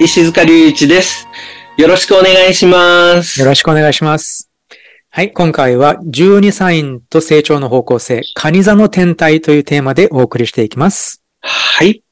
[0.00, 1.26] 石塚隆一です。
[1.76, 3.40] よろしくお願いします。
[3.40, 4.48] よろしくお願いします。
[5.10, 11.24] はい、今回は12サインと成長の方向性、カニ座の天体というテーマでお送りしていきます。
[11.40, 12.04] はい。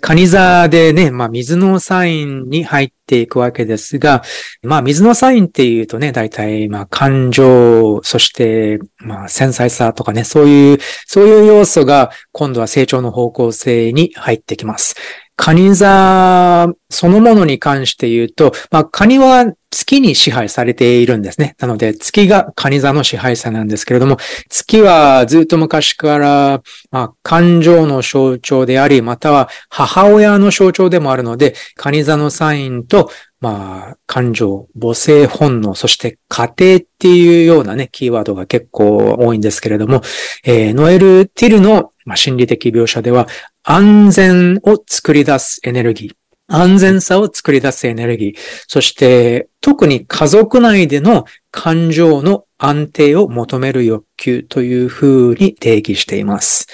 [0.00, 4.22] カニ座でね、まあ水のサインに入っていくわけですが、
[4.62, 14.94] まあ水のサインっていうとね、大体まあ感情、そしてまあ繊細さとかね、そういう、そういう要素が今度は成長の方向性に入ってきます。
[15.40, 21.56] カニ座そのものに関して言うと、まあ、カニは月に支配されているんですね。
[21.58, 24.18] なので、月がカニ座の支配者なんですけれども、
[24.50, 33.10] 月はずっと昔から、まあ、感情の象徴であり、または母親の象徴でもあるので、カニ座のサインと、
[33.40, 40.02] まあ、感情、母性本能、そして家庭っていうようなね、キーワードが結構多いんですけれども、
[40.44, 43.28] えーノエル・ティルの、まあ、心理的描写では、
[43.62, 46.14] 安全を作り出すエネルギー。
[46.48, 48.34] 安全さを作り出すエネルギー。
[48.66, 56.66] そして、特に家族内での感情の安定を求める欲求というふうに定義しています。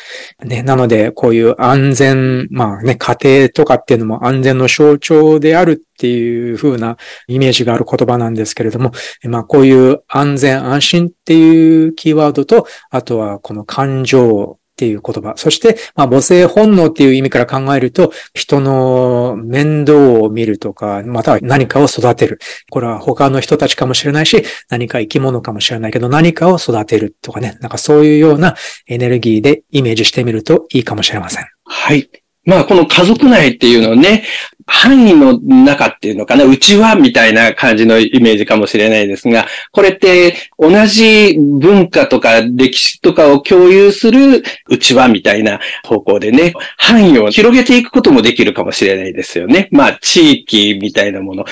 [0.43, 6.97] ね、なので、こういう安全、まあね、家庭とかっていうのも安全の象徴であるっていうふうな
[7.29, 8.93] イメージがある言葉なんですけれども、
[9.25, 15.33] まあこういう安全安心っていうキーワードと、あとはこの感情っていう言葉。
[15.37, 22.39] そして、まあ、母性本能っていう意味から考えると、人の面倒を見るとか、または何かを育てる。
[22.69, 27.57] これは他の人たちかもしれないし、何か生き物かもしれないけど、何かを育てるとかね。
[27.63, 28.55] なんかそういうような
[28.87, 31.47] エネルギーでイメージしてみるといいかもしれません。
[31.65, 32.11] はい。
[32.45, 34.25] まあ、この家族内っていうのはね、
[34.67, 49.69] 範囲の中っていうのかな、内輪みたいな感じのイメージかもしれないですが、これって同じ文化とか歴史とかを共有する内輪みたいな方向でね、範囲を広げていくこともできるかもしれないですよね。
[49.71, 51.45] まあ、地域みたいなもの。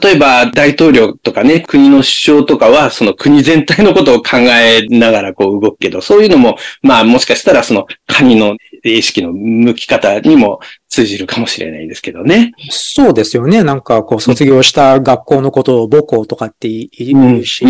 [0.00, 12.52] 例えば、大統領とかね、国の首相とかは、その国全体のことを考えながらこう動くけど、そういうのも、まあ、もしかしたらその、カニの意識の向き方にも通じるかもしれないですけどね。
[12.68, 13.62] そうですよね。
[13.62, 17.64] なんかこう卒業した学校のことを母校とかって言うし、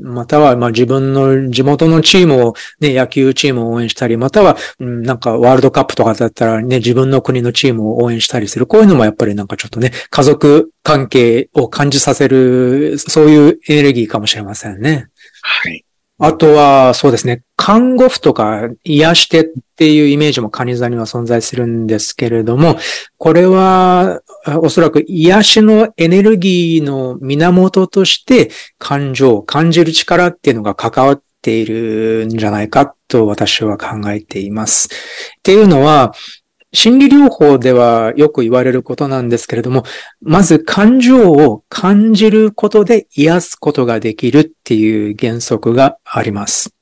[0.00, 8.66] またはまあ自分の地元のチームをね、野球チームを応援したり、または、うん、なんかワールドカップとかだったらね、自分の国のチームを応援したりする。
[8.66, 15.08] こういうのもやっぱりなんかちょっとね、家族関係を感じさせる、そういうエネルギーかもしれませんね。
[15.42, 15.84] はい。
[16.24, 22.78] あとは、そうですね、看護婦とか癒してっていうイメージもカニ座には存在するんですけれども、
[23.18, 24.20] これは
[24.60, 34.88] おそらく癒しのエネルギーの源として感情、感じる力っていうのが関わっているんじゃないかと私は考えています。
[35.38, 36.12] っていうのは、
[36.72, 39.84] 心理療法ではよく言われることなんですけれども、
[40.20, 46.74] まず感情を感じることで癒すことができるっていう原則があります。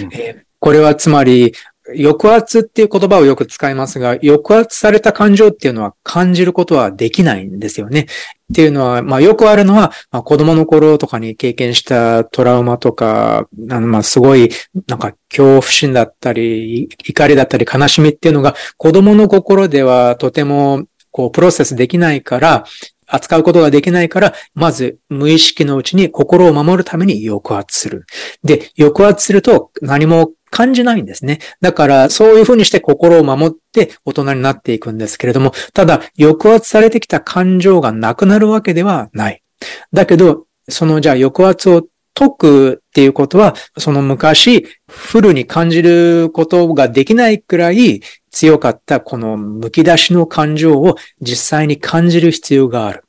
[0.00, 1.52] うんえーこれはつまり、
[1.94, 8.00] 抑圧っていう言葉をよく使いますが、抑圧された感情っていうのは感じることはできないんですよね。
[8.00, 14.50] っていうのは、まあよくあるのは、まあ、子供の頃とかに経験したトラウマとか、あのまあすごい
[14.86, 22.64] なんか恐怖心だったり、怒りだったり悲しみっていうのが子供の心ではとてもこうプロセスできないから、
[23.08, 28.04] 扱うことができないから、まず無意識のうちに心を守るために抑圧する。
[28.42, 31.40] で、抑圧すると何も感じないんですね。
[31.60, 39.42] だから、そういうふうにして心を守って大人になっていくんですけれども、ただ、抑圧されてきた感情がなくなるわけではない。
[39.92, 41.82] だけど、そのじゃあ抑圧を
[42.14, 48.00] 解くっていうことは、その昔、フルに感じることができないくらい
[48.30, 53.04] 強かったこの剥き出しの感情を実際に感じる必要がある。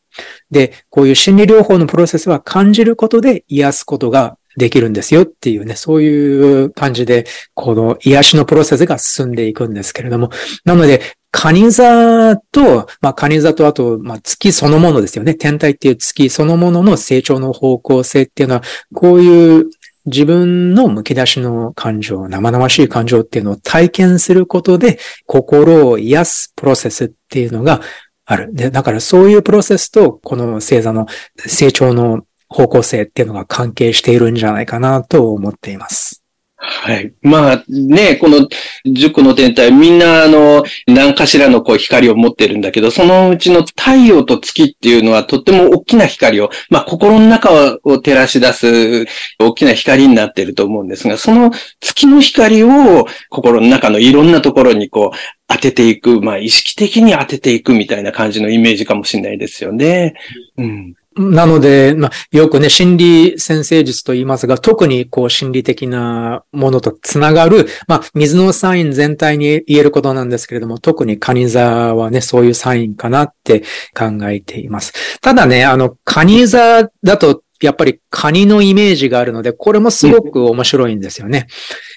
[0.52, 10.32] で、こういう心理療法のプロセスは感じることで癒すことができるんですよっていうね、そういう感じで、この癒しのプロセスが進んでいくんですけれども、
[10.66, 11.02] なので、
[11.32, 15.36] カニ座と、まあ、カニ座とあと、まあ、月そのものですよね。
[15.36, 18.64] 天体っていう月そのものの成長の方向性っていうのは、
[18.94, 19.70] こういう
[20.08, 27.82] 自分の剥き出しの感情、生々しい感情っていうのを体験することで、心を癒すプロセスっていうのが
[28.26, 28.54] ある。
[28.54, 31.06] で、だからそういうプロセスと、この星座の
[31.38, 36.24] 成長の方向性っていうのが関係しているんじゃないかなと思っています。
[36.60, 37.14] はい。
[37.22, 38.48] まあね、この
[38.86, 49.06] 10個の天体、みんなあの、何かしらのこう光を持ってるんだけど、そのうちの太陽と月っていうのはとっても大きな光を、まあ心の中を照らし出す
[49.40, 55.18] 大きな光になってると思うんですが、その月の光を心の中のいろんなところにこう
[55.48, 60.16] 当てていく、まあ意識的に当てていくみたいな感じのイメージかもしれないですよね。
[60.58, 60.96] うん。
[61.18, 73.62] なので、まあ、よくね、心理先生術と言いますが、特にこう心理的なものとつながる、まあ、水のサイン全体に言えることなんですけれども、特にカニ座はね、そういうサインかなって
[73.96, 75.20] 考えています。
[75.22, 81.48] ただね、あの、カニ座だとやっぱりカニのイメージがあるので、これもすごく面白いんですよね。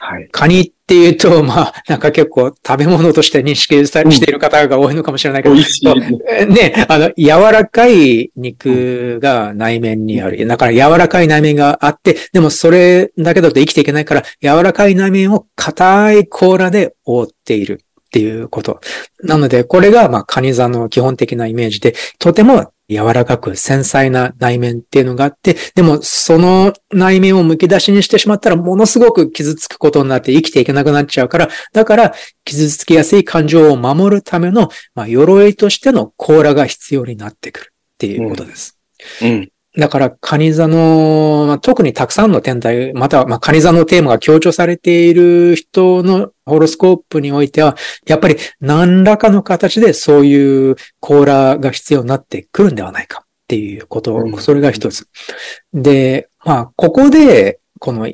[0.01, 10.45] はい、カニっていうと、まあ、なんか結構食べ物として認識している方が多いのかもしれないけど、うん、ね、あの、柔らかい肉が内面にある。
[10.47, 17.85] だから柔らかい内面があって、でもそれだけだと生きていけないから、柔らかい内面を硬い甲羅で覆っている。
[18.11, 18.81] っていうこと。
[19.23, 32.15] なので、これが、まあ、カニ座の基本的なイメージで、とても柔らかく繊細な内面っていうのがあって、でもその内面を剥き出しにしてしまったらものすごく傷つくことになって生きていけなくなっちゃうから、だから
[32.45, 38.77] 傷つきやすい感情を守るための、まあ、鎧としての甲羅が必要になってくるっていうことです。
[39.23, 55.07] うん、うんだから、カニ座の、まあ、特にたくさんの天体、または、まあ、カニ座のテーマが強調されている人のホロスコープにおいては、やっぱり何らかの形でそういう甲羅が必要になってくるんではないかっていうこと、それが一つ。
[55.73, 58.09] で、まあ、ここで、この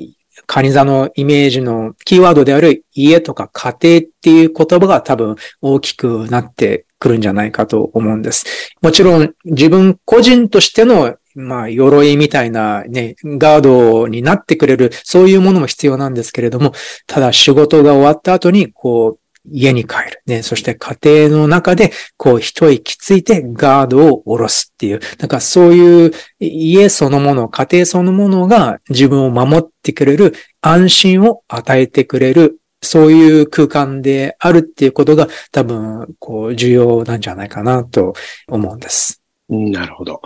[0.45, 8.45] カニ座のイメージのキーワードである家とか家庭っていう言葉が多分大きくなってくるんじゃないかと思うんです。
[8.81, 16.73] もちろん自分個人としてのまあ、鎧みたいなね、ガードになってくれる、そういうものも必要なんですけれども、
[17.05, 19.19] ただ仕事が終わった後に、こう、
[19.49, 20.21] 家に帰る。
[20.25, 20.97] ね、そして家
[21.29, 24.99] 庭の中で、こう、一息ついてガードを下ろすっていう。
[25.19, 38.13] なんかそういう家そのもの、家庭そのものが自分を守ってくれる、安心を与えてくれる、そういう空間であるっていうことが多分、こう、重要なんじゃないかなと
[38.47, 39.21] 思うんです。
[39.49, 40.21] なるほど。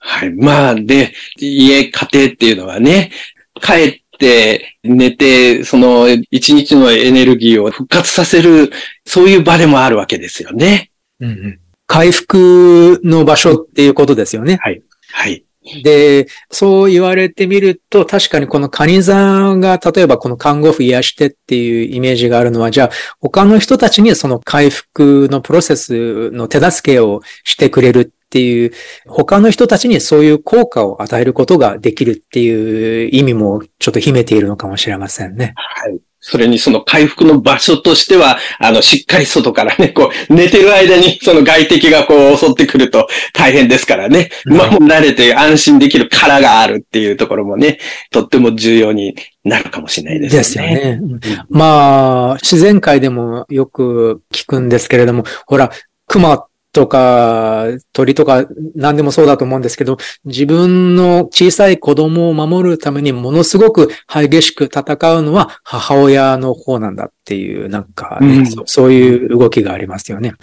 [0.00, 0.32] はい。
[0.32, 3.12] まあ、で、家、家庭っていうのはね、
[3.60, 8.72] 帰って寝て、その一日のエネルギーを復活させる、
[9.04, 10.90] そういう場でもあるわけですよね。
[11.20, 14.58] うんうん、回復の場所っていうことですよね。
[14.62, 14.82] はい。
[15.12, 15.44] はい。
[15.84, 28.70] で、そう言われてみると、確かにこのカニ座が、例えばこの看護婦癒してっていうイメージがあるのは、じゃあ他の人たちにその回復のプロセスの手助けをしてくれるっていう、
[29.08, 35.54] 他の人たちにそういう効果を与えることができるっていう意味もちょっと秘めているのかもしれませんね。
[35.56, 35.98] はい。
[36.20, 44.30] それにその回復の場所としては、あの、しっかり外からね、こう、寝てる間にその外敵がこう襲ってくると大変ですからね。
[44.44, 47.80] まあ、慣れて安心できる殻があるっていうところもね、
[48.12, 50.38] とっても重要になるかもしれないですね。
[50.38, 51.00] ですよね。
[51.48, 55.72] まあ、自然界でもよく聞くんですけれども、ほら、
[56.06, 64.82] 熊とか鳥とか何でもそうだと思うんですけど、自分の小さい子供を守るためにものすごく激しく戦
[65.14, 68.46] うのは母親の方なんだっていう、なんか、ねうん。
[68.46, 70.34] そ、そういう動きがありますよね。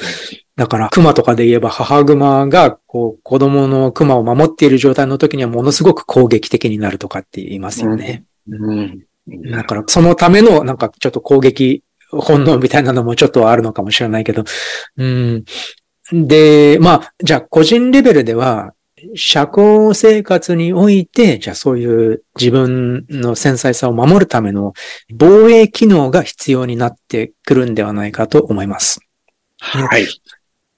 [0.56, 8.26] だから、熊とかで言えば母熊がこう子供の熊を守っている状態の時にはものすごく攻撃的になるとかって言いますよね。
[8.50, 14.44] うん、うん、だから、そのためのなんかちょっと攻撃本能みたいなのもちょっとあるのかもしれないけど、
[14.98, 15.44] うん、
[16.12, 18.74] で、まあ、じゃあ個人レベルでは、
[19.16, 24.74] 社交生活において、じゃあそういう自分の繊細さを守るための
[25.14, 29.00] 防衛機能が必要になってくるんではないかと思います。
[29.60, 30.08] はい。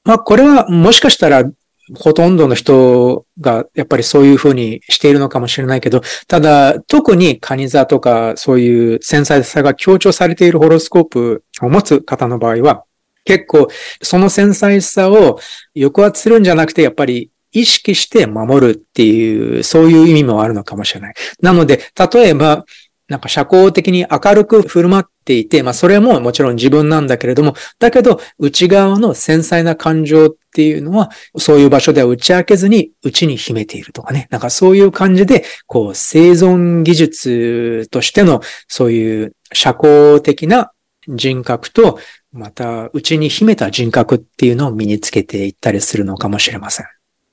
[0.04, 1.50] まあこれはもしかしたら
[1.96, 12.84] ほとんどの人がやっぱりそういうふうにしているのかもしれないけど、ただ特にカニ座とかそういう繊細さが強調されているホロスコープを持つ方の場合は、
[13.30, 13.68] 結構、
[14.02, 15.40] その繊細さを
[15.78, 21.14] 抑圧するんじゃなくて、やっぱり意識して守るっていう、そういう意味もあるのかもしれない。
[21.40, 21.80] なので、
[22.12, 22.66] 例えば、
[23.08, 34.28] なんか社交的に明るく振る舞っていて、まあそれももちろん自分なんだけれども、だけど内側の繊細な感情っていうのは、そういう場所では打ち明けずに内に秘めているとかね。
[34.30, 40.72] なんかそういう感じで、こう生存技術としてのそういう社交的な
[41.08, 42.00] 人格と
[42.32, 46.86] また、うちに秘めた人格っていうのを身につけていったりするのかもしれません。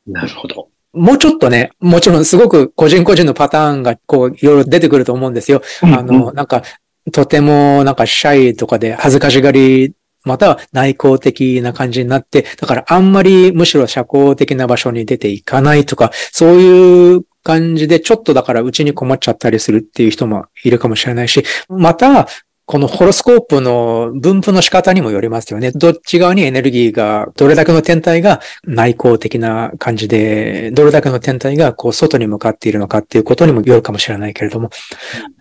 [0.07, 0.69] なるほど。
[0.93, 5.63] もうちょっとね、もちろんすごく個人個人のパターンがこういろいろ出てくると思うんですよ。
[5.83, 6.63] うんあの、なんか、
[7.13, 9.93] とてもなんかシャイとかで恥ずかしがり、
[10.25, 22.27] または内向的な感じになって、だからあんまりむしろ社交的な場所に出ていかないとか、そういう感じでちょっとだからうちに困っちゃったりするっていう人もいるかもしれないし、また、
[22.67, 25.71] このホロスコープの分布の仕方にもよりますよね。
[25.71, 34.71] どっち側にエネルギーが、どれだけの天体が内向的な感じで、どれだけの天体がこう外に向かっているのかっていうことにもよるかもしれないけれども。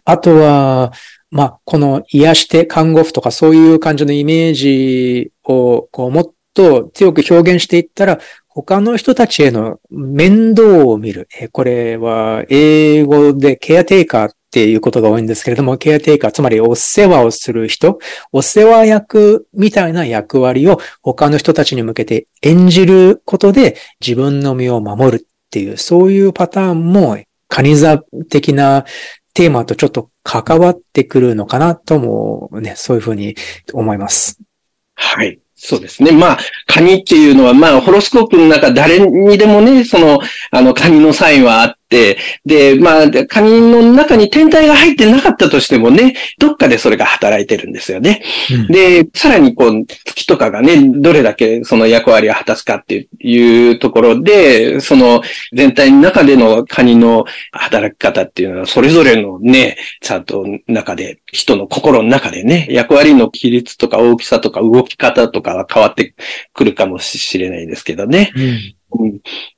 [0.05, 0.93] あとは、
[1.31, 11.27] まあ、この癒して看護婦とかそういう感じのイメージをこうもっと強く表現していったら、他の人たちへの面倒を見る。
[11.51, 17.99] これは英語でケアテイカーっていうことが多いんですけれども、ケアテイカー、つまりお世話をする人、
[18.31, 27.17] お世話役みたいな役割を他の人たちに向けて演じることで自分の身を守るっていう、そういうパターンも、
[27.49, 27.97] カニ座
[28.29, 28.85] 的な
[29.33, 33.35] テーマとちょっと関わってくるのかなともね、そういうふうに
[33.73, 34.39] 思います。
[34.95, 35.37] はい。
[35.57, 36.11] そうですね。
[36.11, 40.19] まあ、カニっていうのは、まあ、ホロスコープの中誰にでもね、その、
[40.51, 41.84] あの、カニのサインはあって、
[42.45, 48.23] で、まあ、カニの中に天体が入ってなかったとしてもね、どっかでそれが働いてるんですよね。
[48.51, 55.21] うんで、さらにこう、月とかがね、どれだけその役割を果たすかっていうところで、その
[55.53, 66.15] 全体の中でのカニの働き方っていうのは、それぞれのね、ちゃんと中で、人の心の中でね、役割の比率とか大きさとか動き方とかは変わって
[66.53, 68.31] くるかもしれないですけどね。
[68.35, 68.75] うん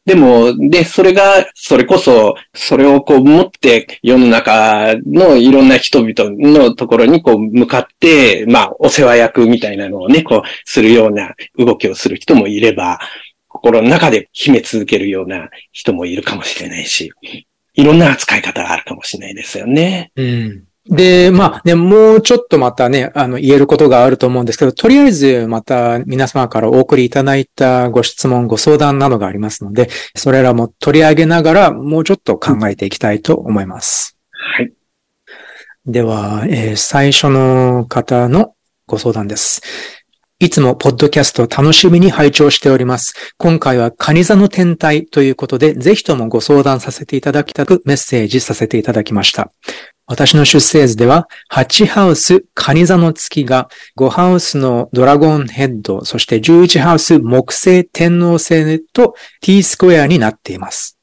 [0.05, 12.99] でも、で、それが、それこそ、それをこう持って世の中のいろんな人々のところにこう向かって、まあ、お世話役みたいなのをね、こう、するような動きをする人もいれば、
[13.47, 17.11] 心の中で秘め続けるような人もいるかもしれないし、
[17.73, 20.11] いろんな扱い方があるかもしれないですよね。
[20.15, 34.17] うんで、まあね、もうちょっとまたね、あの、言えることがあると思うんですけど、とりあえずまた皆様からお送りいただいたご質問、ご相談などがありますので、それらも取り上げながら、もうちょっと考えていきたいと思います。
[34.31, 34.73] はい。
[35.85, 38.53] では、えー最初の方の
[38.85, 39.61] ご相談です。
[40.39, 43.33] いつもポッドキャスト楽しみに拝聴しております。
[43.37, 49.51] 今回はカニ座の天体ということで、ぜひともご相談させていただきたくメッセージさせていただきました。
[50.09, 60.97] 私の出生図では、8ハウス、カニ座の月が、5ハウスのドラゴンヘッド、そして11ハウス、木星、天王星と T スクエアになっています。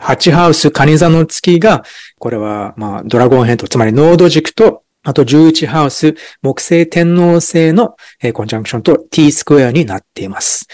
[0.00, 1.84] 8ハウス、カニ座の月が、
[2.18, 10.66] これは、まあ、ドラゴンヘッド、つまりノード軸と、あと11ハウス、木星、天王星のえーコンジャンクションと T スクエアになっています。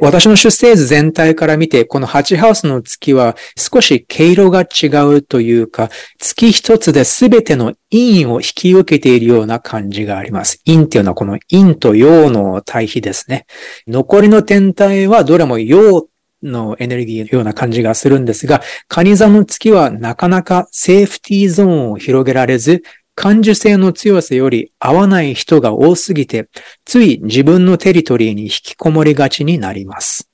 [0.00, 10.60] 私の出生図全体から見て、この8ハウスの月は少し毛色が違うというか、月一つで全ての陰を引き受けているような感じがあります。
[10.66, 13.46] 陰っていうのはこの陰と陽の対比ですね。
[13.86, 16.08] 残りの天体はどれも陽
[16.42, 22.82] のエネルギーのような感じがするんですが、カニ座の月はなかなかセーフティーゾーンを広げられず、
[23.20, 26.48] 感受性の強さより合わない人が多すぎて、
[26.86, 30.30] つい自分のテリトリーに引きこもりがちになります。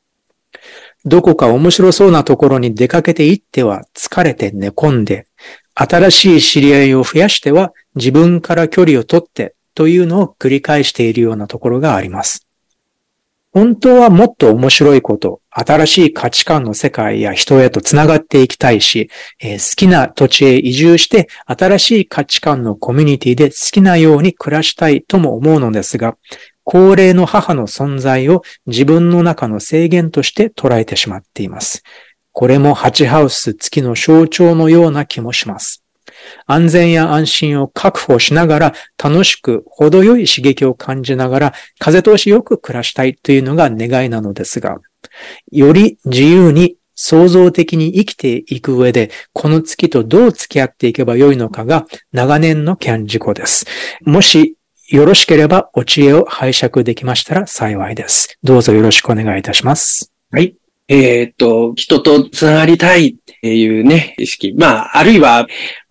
[1.04, 5.26] どこか面白そうなところに出かけて行っては疲れて寝込んで、
[5.74, 12.45] 新しい知り合いを増やしては自分から距離を取ってというのを繰り返しているようなところがあります。
[13.56, 19.08] 本当はもっと面白いこと、新しい価値観の世界や人へとつながっていきたいし、
[19.40, 26.18] えー好きな土地へ移住して新しい価値観のコミュニティで好きなように暮らしたいとも思うのですが、
[26.64, 31.82] 高齢の母の存在を自分の中の制限として捉えてしまっています。
[32.32, 35.85] これもハチハウス月の象徴のような気もします。
[36.46, 44.78] 安全や安心を確保しながら楽しく程よい刺激を感じながら風通しよく暮らしたいというのが願いなのですが、
[45.50, 53.66] より自由に創造的に生きていく上で、この月とどう付き合っていけばよいのかが長年のキャン事項です。
[54.02, 54.56] もし
[54.88, 58.38] よろしければお知恵を拝借できましたら幸いです。
[58.42, 60.12] どうぞよろしくお願いいたします。
[60.30, 60.56] はい。
[60.88, 64.54] えっと、人とつながりたいっていうね、意識。
[64.56, 65.46] まあ、あるいは、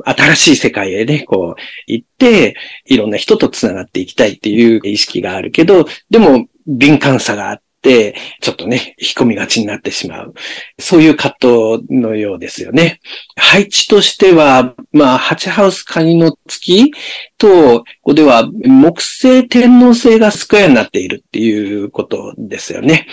[0.06, 10.34] 新しい世界へね、こう、行って、いろんな人とつながっていきたいっていう意識があるけど、でも、敏感さがあって、ちょっとね、引っ込みがちになってしまう。
[10.80, 13.02] そういう葛藤のようですよね。
[13.36, 16.92] 配置としては、まあ、ハチハウスカニの月
[17.38, 23.08] と、ここでは木星天王星がスクエアになっているっていうことですよね。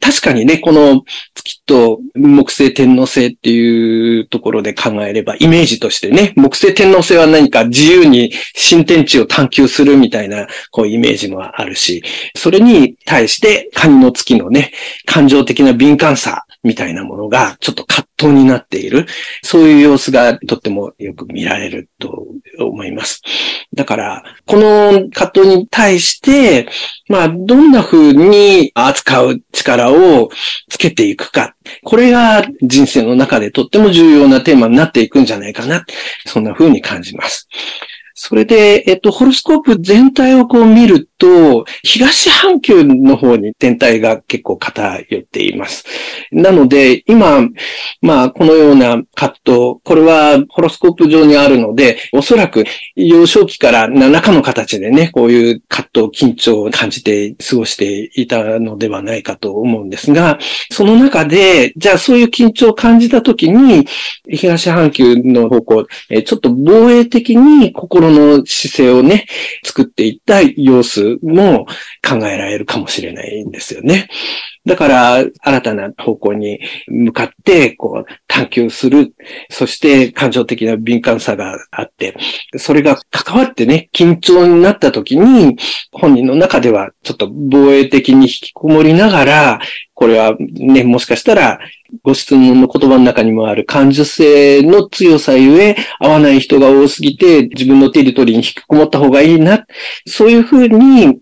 [0.00, 1.02] 確かにね、この
[1.34, 12.02] 月と木星天王星っていうところで考えれば、イメージとしてね、木星天王星は何か自由に新天地を探求するみたいな、こうイメージもあるし、
[12.36, 14.72] それに対してカニの月のね、
[15.04, 19.06] 感情的な敏感さみたいなものがちょっと葛藤になっている。
[19.42, 22.26] そういう様子がとってもよく見られると
[22.58, 23.22] 思います。
[23.74, 26.68] だから、この葛藤に対して、
[27.08, 30.30] まあ、どんな風に扱う力を
[30.68, 31.54] つけていくか。
[31.84, 35.84] これが人生の中でとっても重要なテーマになっていくんじゃないかな。
[36.26, 37.48] そんな風に感じます。
[38.20, 45.84] それで、えっと、ホロスコープ全体をこう見ると、東半球の方に天体が結構偏っています。
[46.32, 47.48] なので、今、
[48.00, 60.38] まあ、このような葛藤、これはホロスコープ上にあるので、おそらく幼少期から何らかの形でね、こういう葛藤、緊張を感じて過ごしていたのではないかと思うんですが、
[60.70, 63.86] その中で、じゃあそういう緊張を感じたときに、
[64.28, 65.86] 東半球の方向、
[66.24, 69.26] ちょっと防衛的に心の姿勢をね、
[69.64, 71.66] 作っていった様子も
[72.06, 74.08] 考えられるかもしれないんですよね。
[74.68, 79.14] だから、新たな方向に向かって、こう、探求する。
[79.48, 82.14] そして、感情的な敏感さがあって、
[82.58, 85.56] それが関わってね、緊張になった時に、
[85.90, 89.60] 本人の中ではちょっと防衛的に引きこもりながら、
[89.94, 91.58] これはね、もしかしたら、
[92.02, 99.66] ご質問の言葉の中にもある感受性の強さゆえ、合わない人が多すぎて、自分のテリトリーに引きこもった方がいいな。
[100.06, 101.18] そういうふうに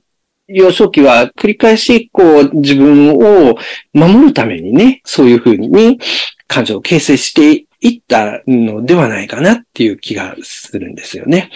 [0.49, 3.57] 幼少期は繰り返し、こう、自分を
[3.93, 5.99] 守るためにね、そういうふうに
[6.47, 11.51] 感情を形成していったのではないかなっていう気がするんですよね。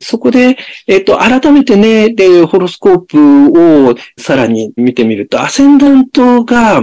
[0.00, 6.82] そこで、えっ、と、改めてね、で、ホロスコープをさらに見てみると、アセンダントが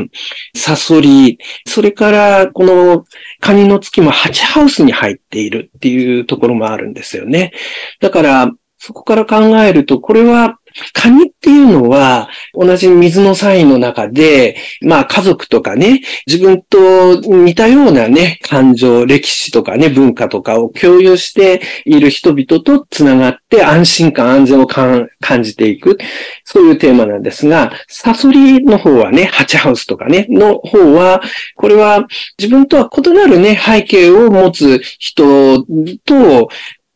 [0.55, 3.05] サソリ、それからこの
[3.39, 7.53] カニの月も8ハウスに入っているっていうところもあるんですよね。
[8.01, 10.60] だから、そこから考えると、これは
[10.93, 25.09] カニっていうのは、同じ水のサインの中で、まあ家族とかね、自分と似たようなね、感情、歴史とかね、文化とかを共有している人々と繋がって安心感、安全を感
[25.43, 25.97] じていく。
[26.43, 31.21] そういうテーマなんですが、サソリの方はね、ハチハウスとかね、の方は、
[31.55, 32.05] これは
[32.38, 35.63] 自分とは異なるね、背景を持つ人
[36.05, 36.49] と、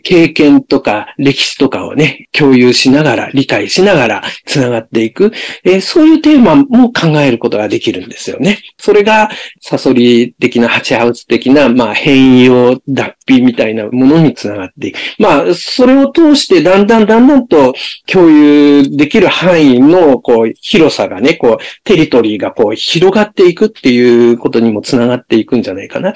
[0.03, 5.31] 経験とか歴史とかをね、共有しながら、理解しながら繋がっていく、
[5.63, 8.59] えー、そういうテーマも考えることができるんですよね。
[8.77, 9.29] それが、
[9.61, 14.97] サソリ的な、ハチハウス的な、まあ、変容、脱皮みたいなものに繋がっていく。
[15.17, 17.73] まあ、それを通してだんだんだんだんと
[18.07, 26.13] 共有できる範囲の、こう、広さがね、こう、テリトリーがこう、広がっていくっていうことにも繋がっていくんじゃないかな、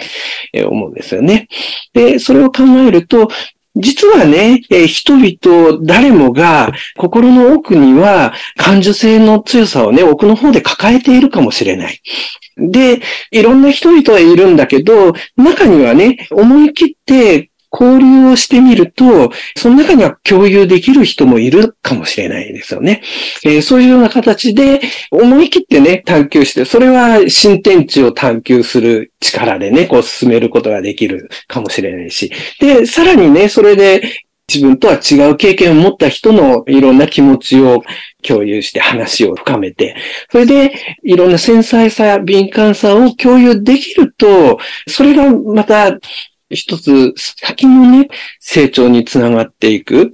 [0.53, 1.47] えー、思うんですよね。
[1.93, 3.27] で、それを考えると、
[3.75, 12.01] 実はね、えー、人々誰もが心の奥には感受性の強さをね、奥の方で抱えているかもしれない。
[12.57, 23.01] で、いろんな人々はいるんだけど、中にはね、思い切って交流をしてみると、その中には共有できる人もいるかもしれないですよね。
[23.43, 24.79] えー、そういうような形で
[25.11, 32.31] 思い切ってね、探求して、それは新天地を探求する力でね、こう進めることができるかもしれないし。
[32.59, 34.03] で、さらにね、それで
[34.53, 37.81] 自分とは違う経験を持った人のいろんな気持ちを
[38.21, 39.95] 共有して話を深めて、
[40.31, 45.97] それでいろんな繊細さや、敏感さを共有できると、それがまた
[46.53, 50.13] 一つ先のね、成長につながっていく、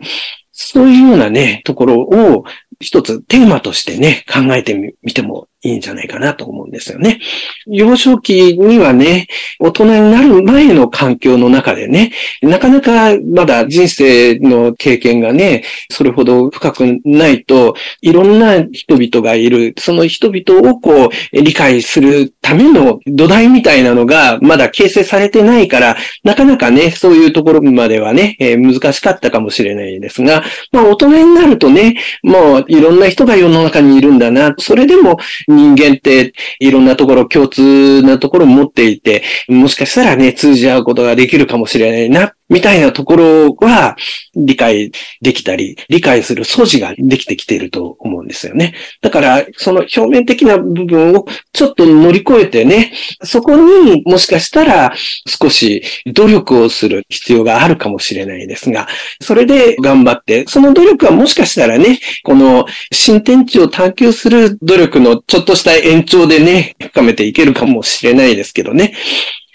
[0.52, 2.46] そういうようなね、ところを
[2.80, 7.20] 一つテーマとしてね、考えてみてもいいんじゃないかなと思うんですよね。
[7.68, 9.28] 幼少期にはね、
[9.60, 43.96] 大人になる前の環境の中でね、なかなかまだ人生の経験がね、それほど深くないと、いろんな人々がいる、その人々をこう、理解するための土台みたいなのがまだ形成されてないから、なかなかね、そういうところまではね、えー、難しかったかもしれないですが、まあ大人になるとね、もういろんな人が世の中にいるんだな、それでも人間っていろんなところ共通なところを持っていて、もしかしたらね、通じ合うことができるかもしれないな、みたいなところは
[44.36, 48.74] 理解できたり、理解する素地ができてきていると思うんですよね。
[49.02, 52.92] だから、その表面的な部分をちょっと乗り越えてね、
[53.24, 54.94] そこにもしかしたら
[55.28, 58.88] 少し努力をする必要があるかもしれないですが、
[59.22, 68.94] それで頑張って、その努力はもしかしたらね、この新天地を探求する努力のちょっょっとした延長でね、深めていけるかもしれないですけどね。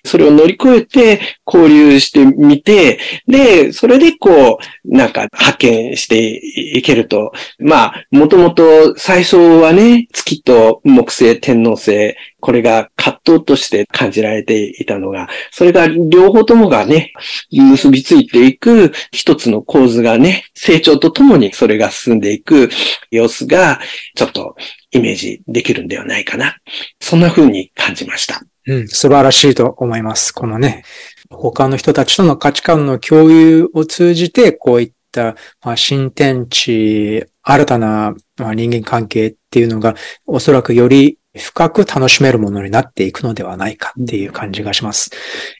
[0.06, 6.40] それを乗り越えて交流してみて、で、それでこう、なんか発見して
[6.76, 17.14] いけると、まあ、もともと最初はね、月と木星、天皇星、これが葛藤として感じられていたのが、それが両方ともがね、
[17.50, 22.68] 結びついていく一つの構図がね、成長とともにそれが進んでいく
[23.10, 23.80] 様子が、
[24.14, 24.56] ちょっと
[24.94, 26.56] イメージできるんではないかな。
[27.00, 28.42] そんな風に感じました。
[28.66, 30.32] うん、素晴らしいと思います。
[30.32, 30.84] このね、
[31.30, 39.94] 他の人たちとの価値観の共有を通じて、こういった、まあ、新天地、新たな、まあ、人間関係っていうのが、
[40.26, 45.10] おそらくより深く楽しめるものになっていくのではないかっていう感じがします。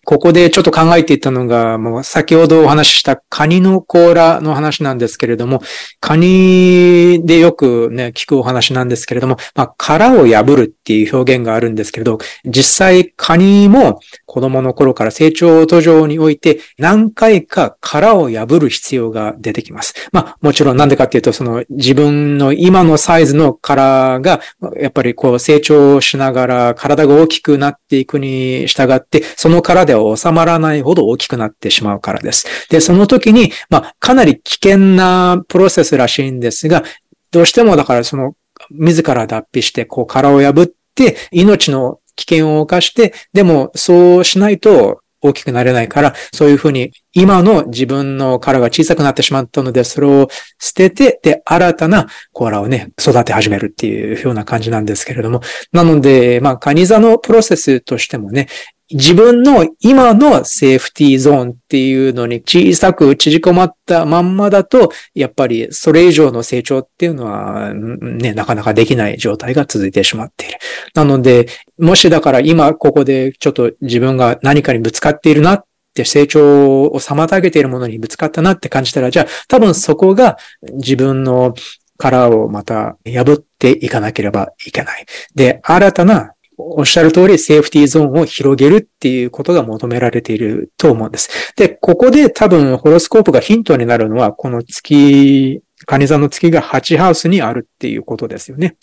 [0.05, 5.63] ここでちょっと考えていたのが、もう先ほどお話ししたカニの甲羅の話なんですけれども、
[6.01, 19.95] カニでよくね、聞くお話なんですけれども、まあ、殻を破るっていう表現があるんですけれど、実際カニも子供の頃から成長途上において何回か殻を破る必要が出てきます。
[20.13, 24.41] まあ、もちろんなんでかっていうと、その自分の今のサイズの殻が、
[24.81, 25.64] やっぱりこう成長
[26.01, 32.69] しながら体が大きくなっていくに従って、その殻では収まらないほど大きくなってしまうからです。
[32.69, 36.83] で、その時に、まあ、かなり危険なプロセスらしいんですが、
[37.31, 38.35] どうしてもだからその、
[38.71, 50.29] 自ら脱皮して、こう殻を破って、命の危険を冒して、でもそうしないと大きくなれないから、そういうふうに今の自分の殻が小さくなってしまったので、それを
[50.61, 55.41] 捨てて、で、新たなコアラをね、育て始めるっていうような感じなんですけれども。
[55.73, 58.49] なので、まあ、カニ座のプロセスとしてもね、
[58.95, 70.59] 自分の今のセーフティーゾーンっていうのに小さく縮こまったまんまだと、やっぱりそれ以上の成長っていうのはね、なかなかできない状態が続いてしまっている。
[70.95, 80.39] なので、もしだから今ここでちょっと自分が何かにぶつかっているなって成長を妨げているものにぶつかったなって感じたら、じゃあ多分そこが
[80.75, 81.53] 自分の
[81.97, 85.07] 殻をまた破っていかなければいけない。
[85.35, 91.53] で、新たなおっしゃる通りセーフティーゾーンを広げるっていうことが求められていると思うんです。
[91.57, 98.77] で、ここで多分ホロスコープがヒントになるのは、この月、カニ座の月が8ハウスにあるっていうことですよね。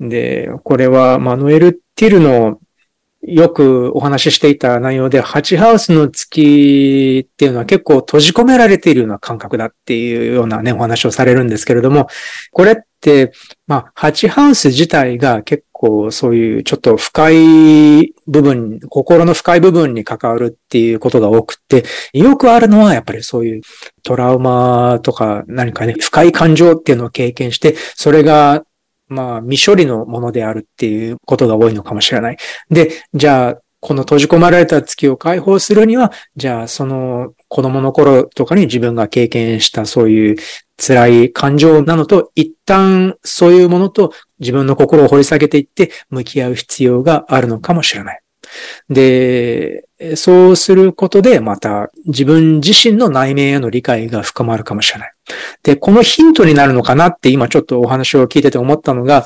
[0.00, 2.58] で、これはマヌエル・ティルの
[3.22, 12.08] よくお話ししていた内容で、8ハウスの月っていうのは結構閉じ込められているような感覚だっていうようなね、お話をされるんですけれども、
[12.50, 13.32] これって、
[13.68, 23.62] まあ、8ハウス自体が結こうそういうちょっと深い部分、心の深い部分に関わるっていうことが多くて、よくあるのはやっぱりそういう
[24.04, 28.62] トラウマとか何かね、深い感情っていうのを経験して、それが
[29.08, 32.36] まあ、未処理のものであるっていうことが多いのかもしれない。
[32.70, 40.36] で、じゃあ、この閉じ込まれた月を解放するには、じゃあ、その子供の頃とかに自分が経験したそういう
[40.76, 48.20] 辛い感情なのと、一旦そういうものと自分の心を掘り下げていって向き合う必要があるのかもしれない。
[48.88, 55.12] で、そうすることでまた自分自身の内面への理解が深まるかもしれない。
[55.62, 59.24] で、このヒントになるのかなって今ちょっとお話を聞いてて思ったのが、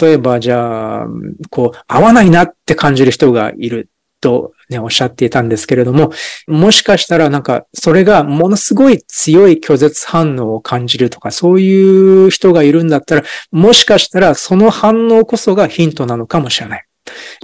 [0.00, 1.06] 例えばじゃあ、
[1.50, 3.88] こう、合わないなって感じる人がいる
[4.22, 6.12] とね、おっしゃっていたんですけれども、
[6.46, 16.86] もしかしたらなんか、それがものすごい強い拒絶反応を感じるとか、そういう人がいるんだったら、もしかしたらその反応こそがヒントなのかもしれない。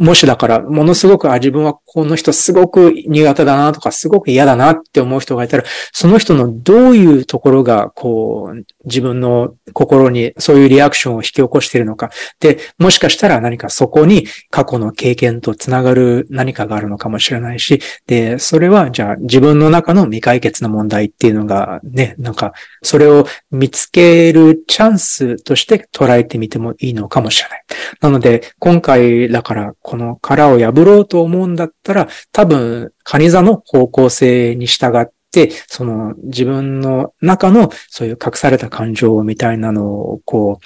[0.00, 12.10] もしだから、ものすごく、あ、自分はこの人すごく苦手だなとか、すごく嫌だなって思う人がいたら、その人のどういうところが、こう、自分の心にそういうリアクションを引き起こしているのか。
[12.40, 27.64] で、もしかしたら何かそこに過去の経験とつながる何かがあるのかもしれないし、で、それは、じゃあ自分の中の未解決の問題っていうのがね、なんか、それを見つけるチャンスとして捉えてみてもいいのかもしれない。
[28.00, 40.58] なので、今回、だから、この殻を破ろうと思うんだったら、多分、カニ座の方向性に従って、その自分の中のそういう隠された感情みたいなのをこ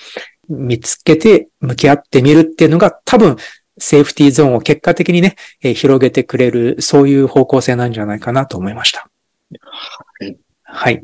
[0.48, 3.36] う見つけて向き合ってみるっていうのが多分
[3.78, 9.08] セーフティーゾーンを結果的にね、えー、広げてくれる、そういう方向性なんじゃないかなと思いました。
[9.60, 10.36] はい。
[10.62, 11.02] はい。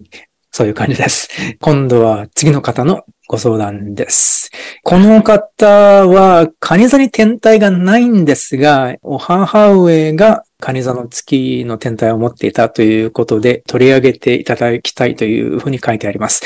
[0.50, 1.28] そういう感じです。
[1.60, 4.50] 今度は次の方のご相談です。
[4.82, 16.42] この方は、カニ座に天体がないんですが、お母上がカニ座の月の天体を持っていたということで取り上げていただきたいというふうに書いてあります。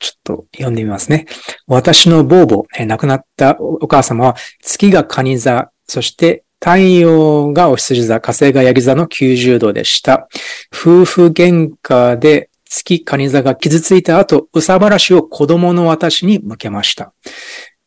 [0.00, 1.26] ちょっと読んでみますね。
[1.68, 10.28] 私の母母、亡くなったお母様は月がカニ座、そして太陽がお羊座、火星がヤギ座の90度でした。
[10.72, 17.12] 夫婦喧嘩で月カニ座が傷ついた後、うさばらしを子供の私に向けました。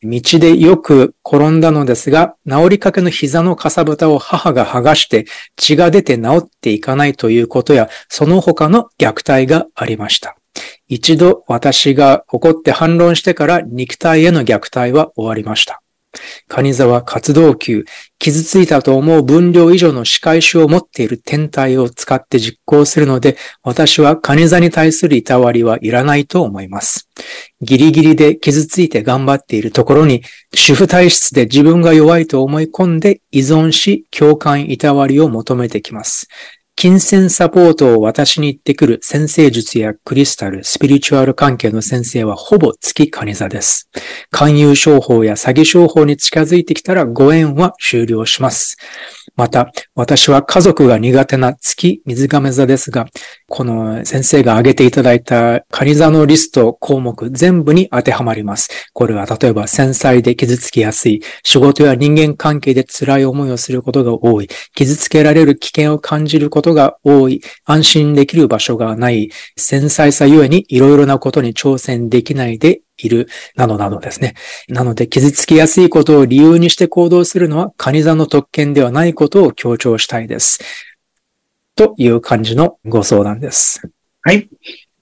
[0.02, 10.36] 道でよく転んだのですが、治りかけの膝のかさぶたを母が剥がして血が出て治っていかないということや、その他の虐待がありました。
[10.86, 15.82] 一度私が怒って反論してから肉体への虐待は終わりました。
[16.48, 17.84] カニ座は活動級、
[18.18, 27.08] 傷ついたと思う分量以上の仕返しを持っている天体を使って実行するので、私はカニ座に対するいたわりはいらないと思います。
[27.60, 30.22] ギリギリで傷ついて頑張っているところに、
[30.54, 36.28] 主婦体質で自分が弱いと思い込んで依存し、共感いたわりを求めてきます。
[36.80, 43.90] 金銭サポートを私に言ってくる先生術やクリスタル、スピリチュアル関係の先生はほぼ月カニ座です。
[44.30, 48.76] 勧誘商法や詐欺商法に近づいてきたらご縁は終了します。
[49.34, 53.06] また、私は家族が苦手な月水亀座ですが、
[53.48, 58.90] この先生が挙げていただいたカニ座のリスト項目全部に当てはまります。
[58.92, 74.34] これは例えば繊細で傷つきやすい、仕事や人間関係で辛い思いをすることが多い、傷つけられる危険を感じることことが多い、安心できる場所がない、繊細さゆえにいろいろなことに挑戦できないでいる、などなどですね。
[74.68, 80.60] なので、傷つきやすいことを理由にして行動するのは、カニ座の特権ではないことを強調したいです。
[81.74, 83.80] という感じのご相談です。
[84.22, 84.48] はい。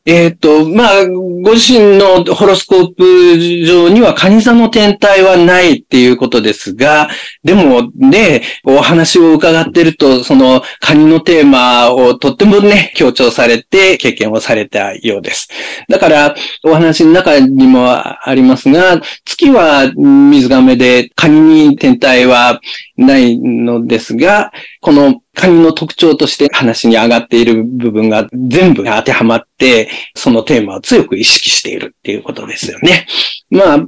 [0.07, 7.09] えっ、ー、と、まあ、ご自身のホロスコープ上にはカニ座の天体はないっていうことですが、
[7.43, 15.49] でもね、お話を伺ってると、そのカニのテーマをとってもね、強調されて経験をされたようです。
[15.89, 21.41] だから、お話の中にもありますが、月は水亀でカニ
[21.71, 22.61] に天体は
[22.97, 33.07] ないのですが、このカニの特徴として話に上がっている部分が全部当てはまって、そのテーマを強く意識しているっていうことですよね。
[33.51, 33.87] まあ、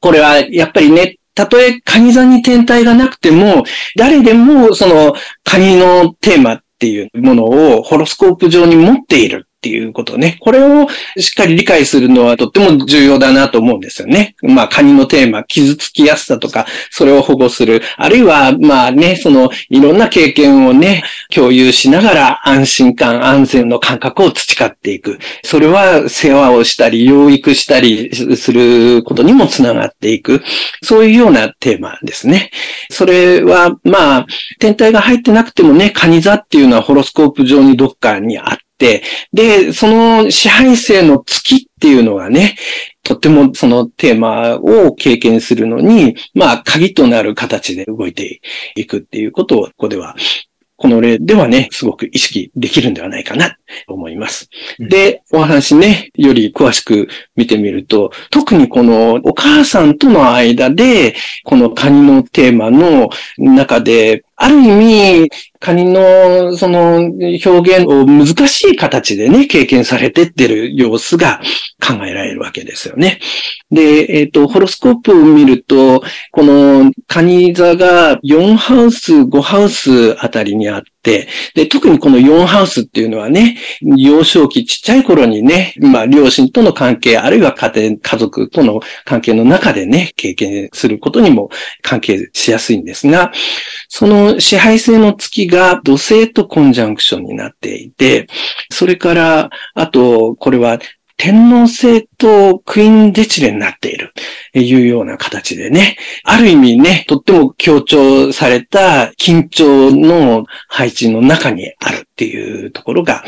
[0.00, 3.64] これはやっぱりね、たとえカニ座に天体がなくても、
[3.96, 5.14] 誰でもその
[5.44, 10.36] カニのテーマっていうものをホロスコープ上に持っているっていうことね。
[10.40, 10.86] これを
[11.18, 14.36] しっかり理解するのはとっても重要だなと思うんですよね。
[14.42, 17.82] まあ、カニのテーマ、傷つきやすさとか、それを保護する。
[17.96, 21.02] あるいは、まあね、その、いろんな経験をね、
[21.34, 25.18] 共有しながら安心感、安全の感覚を培っていく。
[25.42, 30.42] それは世話をしたり、養育したりすることにもつながっていく。
[30.82, 32.50] そういうようなテーマですね。
[32.90, 34.26] それは、まあ、
[34.58, 42.56] 天体が入ってなくてもね、カニ座っていうのはホロスコープ上にどっかにあって、で、その支配性の月っていうのがね、
[43.02, 48.40] とってもそのテーマを経験するのに、まあ、鍵となる形で動いて
[48.74, 50.16] いくっていうことを、ここでは
[50.76, 54.50] この例ではね、すごく意識できるんではないかなと思います。
[54.78, 63.08] で、お話ね、より詳しく見てみると、特にこのお母さんとの間で、このカニのテーマの
[63.38, 71.40] 中で、ある意味、カニのその表現を難しい形でね、経験されてってる様子が
[71.80, 73.18] 考えられるわけですよね。
[73.70, 80.95] で、えっ、ー、と、ホロスコープを見ると、このカニ座が4ハウス、5ハウスあたりにあって、
[81.54, 91.50] で、特にこの4ハウスっていうのはね、幼少期ちっちゃい頃にね、まあ、両親との関係、あるいは家庭、家族との関係の中でね、経験することにも
[91.82, 93.32] 関係しやすいんですが、
[93.88, 98.26] その支配性の月が土星とコンジャンクションになっていて、
[98.70, 100.80] それから、あと、これは
[101.16, 104.12] 天皇制とクイーンデチレになっている
[104.52, 112.05] というような形でね、ある意味ね、とっても強調された緊張の配置の中にある。
[112.16, 113.22] っていうところが、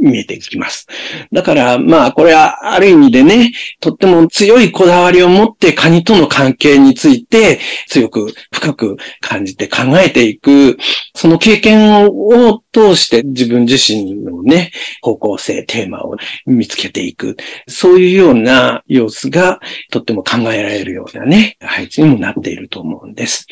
[0.00, 0.86] 見えてきます。
[1.32, 10.76] だから、まあ、これはある意味でね、とっても強いこだわりを持ってカニとの関係について強く深く感じて考えていく、
[11.14, 16.16] その経験を通して自分自身のね、方向性、テーマを
[16.46, 17.36] 見つけていく。
[17.66, 23.46] そういうような様子がとっても考えられるようなね、配置にもなっていると思うんです。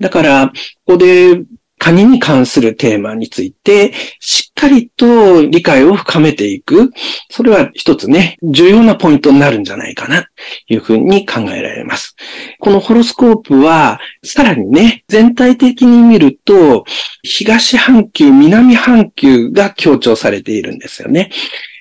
[0.00, 0.52] だから、
[0.86, 1.42] ここで
[1.84, 6.90] カニに関するテーマについて、しっかりと理解を深めていく。
[7.28, 10.28] それは一つね、重要なポイントになるんじゃないかな、と
[10.72, 12.16] いうふうに考えられます。
[12.58, 16.86] このホロスコープは、さらにね、全体的に見ると、
[17.22, 21.30] 東半球、南半球が強調されているんですよね。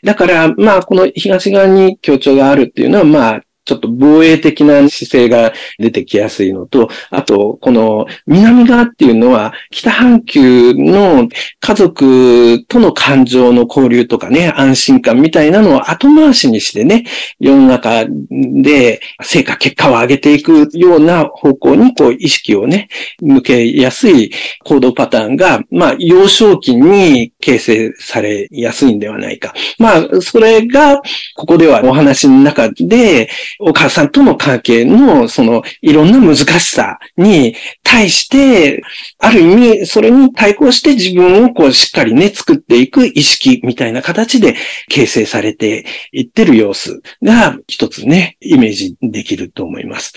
[0.03, 17.05] だから、まあ、この東側に強調があるっていうのは、まあ、ちょっと防衛的な姿勢が出てきやすいのと、あと、この南側っていうのは、北半球の家族との感情の交流とかね、安心感みたいなのを後回しにしてね、
[17.39, 22.89] 世の中で成果、結果を上げていくような方向に、こう、意識をね、
[23.21, 24.31] 向けやすい
[24.65, 29.53] 行動パターンが、まあ、幼少期に形成されやすいんではないか。
[29.77, 31.01] まあ、それが、
[31.35, 38.81] ここではお話の中で、お母さんとの関係の、その、いろんな難しさに対して、
[39.19, 44.55] ある意味、それに対抗して自分をこう、しっかりね、作っていく意識みたいな形で
[44.89, 50.13] 形成されていってる様子が、一つね、イメージできると思います。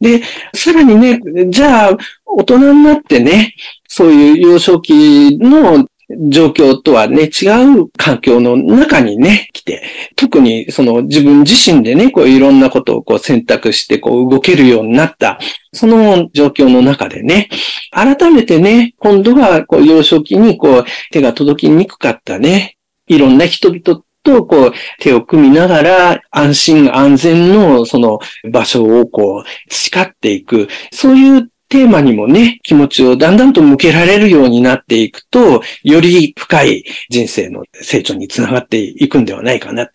[0.00, 0.22] で、
[0.54, 3.54] さらにね、じゃあ、大人になってね、
[3.88, 7.48] そういう幼少期の状況とはね、違
[7.80, 9.82] う環境の中にね、来て、
[10.16, 15.38] 特にその自分自身でね、こういろんなことをこう選択してこう動けるようになった、
[15.72, 17.48] その状況の中でね、
[17.90, 28.18] 改めてね、今度はこう幼少期にこう手が届きにくかったね、いろんな人々と、こう、手を組みながら、安心安全の、その
[28.50, 30.68] 場所を、こう、培っていく。
[30.92, 39.86] そういうテーマにもね、気持ちをだんだんと向けられるようになっていくと、より深い人生の成長につながっていくんではないかな、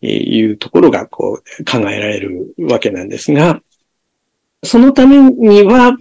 [0.00, 3.60] というところがこう考えられるわけなんですが、
[4.64, 5.96] そのためには、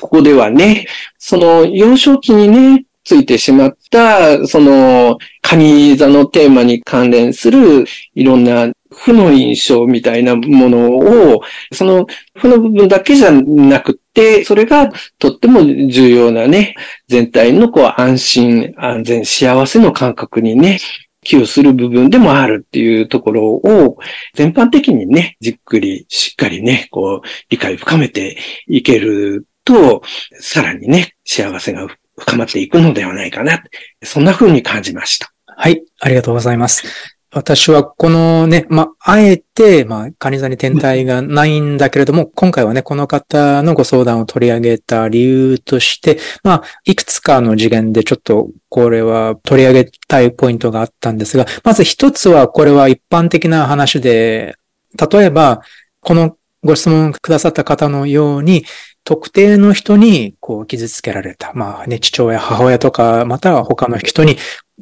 [0.00, 0.86] ここではね、
[1.18, 16.74] その幼少期にね、ついてしまった、その、カニ座のテーマに関連するいろんな負の印象みたいなものを、その負の部分だけじゃなくて、それがとっても重要なね、
[17.08, 20.78] 全体のこう安心、安全、幸せの感覚にね、
[21.22, 23.98] 寄与する部分でもあるっていうところを、
[24.34, 30.02] 全般的にね、じっくり、しっかりね、こう、理解深めていけると、
[30.40, 31.86] さらにね、幸せが
[32.18, 33.62] 深まっていくのではないかな。
[34.02, 35.32] そんな風に感じました。
[35.44, 37.17] はい、ありがとうございます。
[37.30, 54.56] 私はこのね、まあ、あえて、まあ、カニ座に天体がないんだけれども、今回はね、この方のご相談を取り上げた理由として、まあ、いくつかの次元でちょっとこれは取り上げたいポイントがあったんですが、まず一つはこれは一般的な話で、
[54.98, 55.60] 例えば、
[56.00, 58.64] このご質問くださった方のように、
[59.04, 61.52] 特定の人にこう傷つけられた。
[61.54, 64.36] まあね、父親、母親とか、または他の人に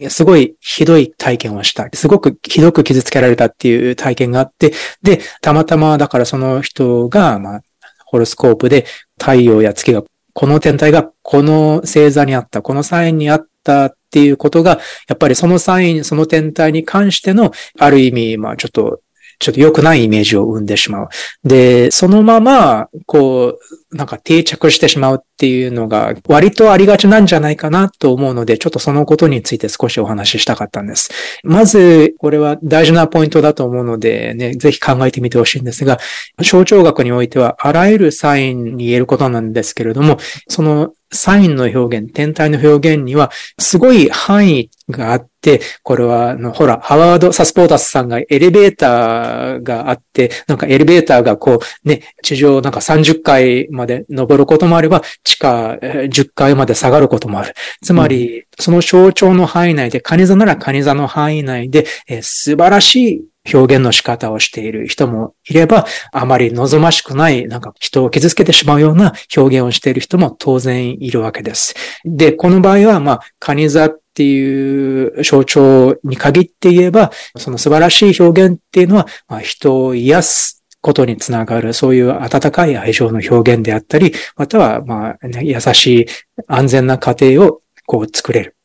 [0.08, 1.88] すごいひどい体験をした。
[1.94, 7.60] すごくひどく傷つけられたっていう体験があって、で、たまたまだからその人が、まあ、
[8.04, 8.86] ホロスコープで
[9.18, 19.00] 太陽や月が、この天体がこの星座にあった、このサインにあったっていうことが、やっぱりそのサイン、その天体に関しての、ある意味、まあちょっと
[19.38, 21.08] ちょっと良くないイメージを生んでしまう。
[21.44, 31.10] で、そのまま、こう、なんか定着してしまうっていうのが割とありがちなんじゃないかなと思うので、ちょっとそのことについて少しお話ししたかったんです。
[31.42, 35.98] まず、これは大事なポイントだと思うので、ね、ぜひ考えてみてほしいんですが、
[36.42, 57.54] 象徴学においてはあらゆるサインに言えることなんですけれども、そのサインの表現、天体の表現には、すごい範囲があって、これは、あの、ほら、ハワード・サスポータスさんがエレベーターがあって、なんかエレベーターがこう、ね、地上なんか30階まで登ることもあれば、地下10階まで下がることもある。
[57.82, 71.74] つまり、その象徴の範囲内で、カニ座ならカニ座の範囲内で、えー、素晴らしい表現の仕方をしている人もいれば、あまり望ましくない、なんか人を傷つけてしまうような表現をしている人も当然いるわけです。
[72.04, 86.06] で、この場合は、まあ、カニ座っていう象徴に限って言えば、その素晴らしい表現っていうのは、まあ、人を癒すことにつながる、そういう温かい愛情の表現であったり、または、まあ、ね、優しい
[86.46, 88.55] 安全な家庭をこう作れる。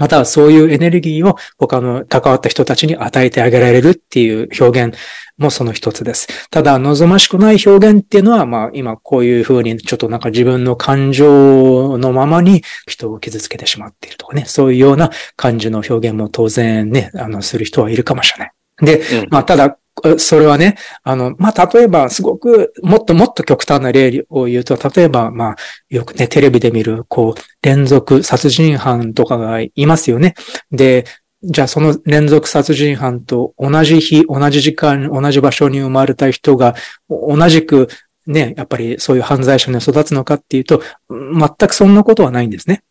[0.00, 4.96] またはそういうエネルギーを他の関わった人たちに与えてあげられるっていう表現
[5.36, 6.48] もその一つです。
[6.48, 18.52] ただ、望ましくない表現っていうのは、まあ今こういうふうにちょっとなんか自分の感情のままに人を傷つけてしまっているとかね、そういうような感じの表現も当然ね、あの、する人はいるかもしれない。
[18.80, 19.76] で、まあただ、
[20.18, 25.56] それはね、あの、まあ、例えば、すごく、もっともっと極端な例を言うと、例えば、まあ、
[25.90, 30.34] よくね、テレビで見る、こう、連続殺人犯とかがいますよね。
[30.70, 31.04] で、
[31.42, 36.74] じゃあその連続殺人犯と同じ日、同じ時間、同じ場所に生まれた人が、
[37.08, 37.88] 同じく
[38.26, 42.82] ね、やっぱりそういう犯罪者に育つのかっていうと、全くそんなことはないんですね。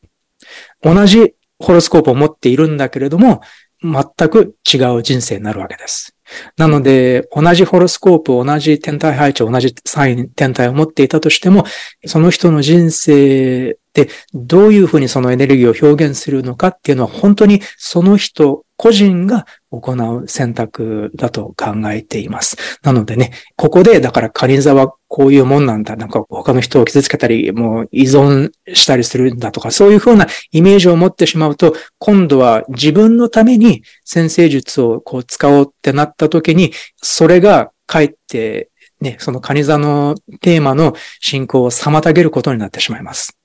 [0.81, 3.41] 同じホロスコープを持っているんだけれども、
[3.81, 6.15] 全く違う人生になるわけです。
[6.57, 11.65] なので、同じホロスコープ、同じ天体配置、同じサイン、天体を持っていたとしても、
[12.05, 22.57] その人の人生でどういうふうにそのエネルギーを表現するのかっていうのは本当にその人個人が行う選択だと考えています。
[22.81, 38.69] なのでね、ここで、だからカニ座はこういうもんなんだ、なんか他の人を傷つけたり、もう依存したりするんだとか、そういうふうなイメージを持ってしまうと、今度は自分のために先生術をこう使おうってなった時に、それがかえって
[39.01, 43.38] ね、そのカニ座のテーマの進行を妨げることになってしまいます。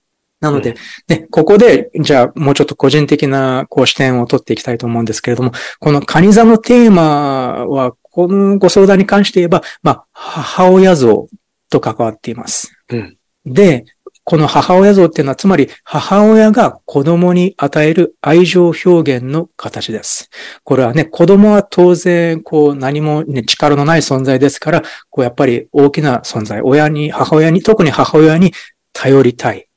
[0.45, 0.75] なので、
[1.09, 11.29] ね、ここで、じゃあもうちょっと個人的なこう視点を取っていきたいと思うんですけれども、このカニ座のテーマは、このご相談に関して言えば、まあ、母親像
[11.71, 12.73] と関わっています。
[12.91, 13.17] うん、
[13.47, 13.87] で、
[14.27, 20.31] この母親像っていうのは、つまり母親が子供に与える愛情表現の形です。
[20.63, 28.53] これはね、子供は当然、こう何も、ね、力のない存在ですから、こうやっぱり大きな存在、親に、母親に、特に母親に
[28.95, 29.69] 頼りたい。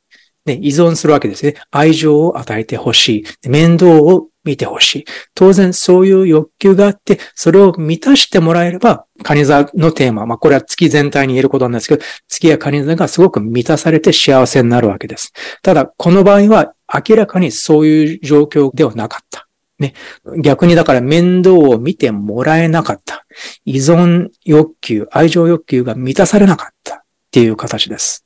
[0.48, 1.56] ね、依存するわけですね。
[1.70, 3.50] 愛情を与えてほしい。
[3.50, 5.06] 面倒を見てほしい。
[5.36, 15.34] 当然そういう欲求があって、それを満たしてもらえれば、カニ座のテーマ、まあこれは月全体に言えることなんですけど、月やカニ座がすごく満たされて幸せになるわけです。
[15.62, 16.74] ただ、この場合は
[17.08, 19.48] 明らかにそういう状況ではなかった。
[19.80, 19.94] ね。
[20.42, 23.26] 逆にだから面倒を見てもらえなかった。
[23.66, 27.00] 依存欲求、愛情欲求が満たされなかったっ
[27.32, 28.26] ていう形です。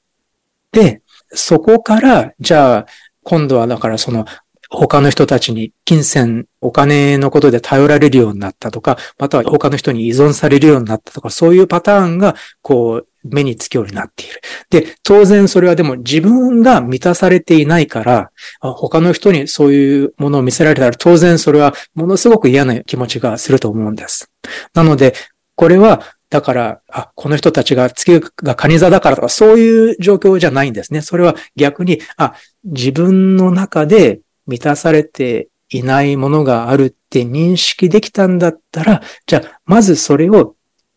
[0.71, 1.00] で、
[1.33, 2.85] そこから、じゃあ、
[3.23, 4.25] 今度はだからその、
[4.69, 14.41] 他の人たちに金銭、お金のことで頼られるようになったとか、または他の人に依存されるようになったとか、そういうパターンが、こう、目につくようになっている。
[14.69, 24.31] で、当然それはでも自分が満たされていないから、他の人にそういうものを見せられたら当然それはものすごく嫌な気持ちがすると思うんです。
[24.73, 25.13] なので、
[25.55, 26.01] これは
[26.31, 31.01] だから、あ、この人たちが月がカニ座だからとか、そういう状況じゃないんですね。
[31.01, 40.55] それは逆に、あ、自分の中で満たされていないものがあるって認識できたんだったら、じゃあ、まずそれを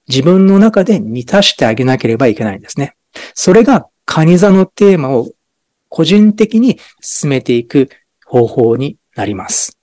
[0.09, 2.95] 自分の中で満たしてあげなければいけないんですね。
[3.35, 5.33] それがカニ座のテーマを
[5.89, 7.89] 個人的に進めていく
[8.25, 9.81] 方法になります。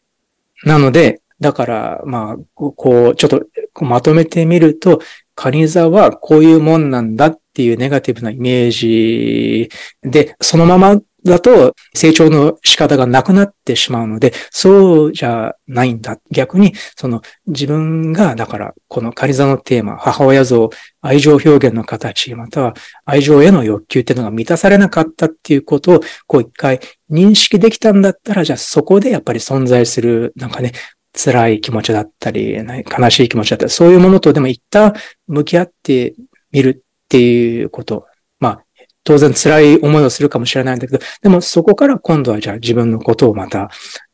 [0.63, 3.41] なので、だから、まあ、こう、ちょっと
[3.81, 5.01] まとめてみると、
[5.35, 9.69] カニ座はこういうもんなんだっていうネガティブなイメージ
[10.01, 16.17] で、そのままだと成長の仕方がなくなってしまうので、そうじゃないんだ。
[16.31, 20.69] 逆に、その自分が、だからこのカニ座のテーマ、母親像、
[21.01, 22.73] 愛情表現の形、または
[23.05, 26.79] 愛情への欲求っていうのが満たされなかったっていうことを、こう一回
[27.11, 30.71] 認識できたんだったら、じゃあそこでやっぱり存在する、なんかね、
[31.13, 34.93] 辛い気持ちだったり、悲しい気持ちだったり、そういうものとでも一旦
[35.27, 36.15] 向き合って
[36.51, 38.07] みるっていうこと。
[38.39, 38.63] まあ、
[39.03, 43.69] 当然辛い思いをするかもしれないんだけど、でもそこから今度はじゃあ自分のことをまた、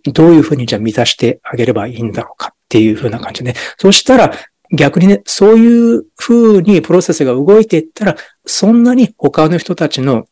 [0.05, 4.33] どういうふうにじゃあ満たしてあげればいいんだろうかっていうふうな感じで、ね、そしたら
[4.71, 10.25] 逆にね、そういうふうにプロセスが動いていったら、そんなに他の人たちの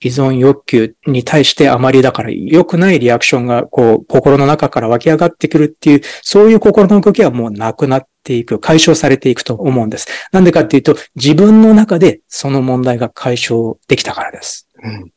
[0.00, 10.08] 依存欲求に対してあまりだから良くないリアクションがこう心の中から湧き上がってくるっていう、そういう心の動きはもうなくなっていく、解消されていくと思うんです。
[10.32, 14.68] なんでかっていうと、自分の中でその問題が解消できたからです。
[14.82, 15.12] うん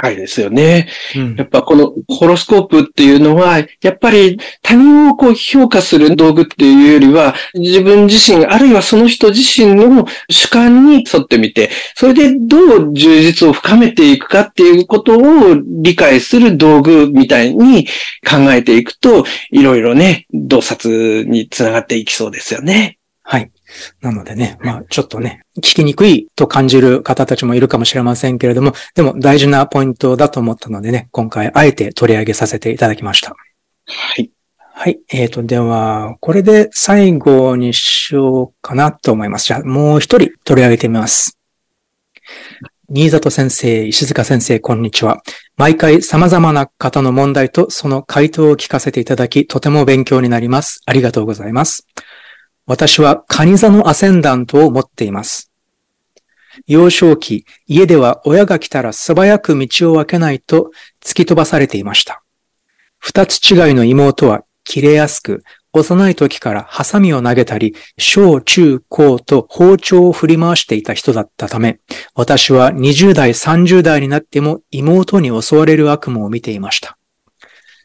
[0.00, 0.88] 深いですよね。
[1.14, 15.22] うん、やっぱこのホロスコープっていうのは、やっぱり他人をこう評価する道具っていうよりは、自分自身、あるいはその人自身の主観に沿ってみて、それでどう充実を深めていくかっていうことを
[15.82, 17.86] 理解する道具みたいに
[18.28, 22.96] 考えていくと、いろいろね、洞察につながっていきそうですよね。
[23.22, 23.50] はい。
[24.00, 33.30] なのでね、まあちょっとね、聞きにくいと感じる方たちもいるかもしれませんけれども、でも大事なポイントだと思ったのでね、今回あえて取り上げさせていただきました。
[33.30, 33.36] は
[34.20, 34.30] い。
[34.72, 34.98] はい。
[35.10, 39.46] えっ、ー、と、では、これで最後にしようかなと思います。
[39.46, 41.38] じゃあ、もう一人取り上げてみます。
[42.88, 45.22] 新里先生、石塚先生、こんにちは。
[45.56, 50.80] 毎回様々な方の問題とその回答を聞かせていただき、とても勉強になります。
[50.86, 51.86] ありがとうございます。
[52.66, 55.49] 私はカニ座のアセンダントを持っています。
[56.66, 60.70] 幼少期、家では親が来たら素早く道を分けないと
[61.04, 62.22] 突き飛ばされていました。
[62.98, 65.42] 二つ違いの妹は切れやすく、
[65.72, 71.78] 幼い時からハサミを投げたり、小中高と包丁を振り回していた人だったため、
[72.14, 76.98] 私は20代、30代になっても妹に襲われる悪夢を見ていました。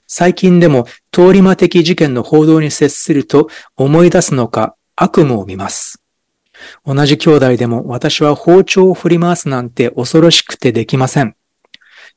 [0.08, 6.05] 最近でも通り魔的事件の報道に接すると思い出すのか悪夢を見ます。
[6.86, 11.36] 同じ兄弟でも私は包丁を振り回すなんて恐ろしくてできません。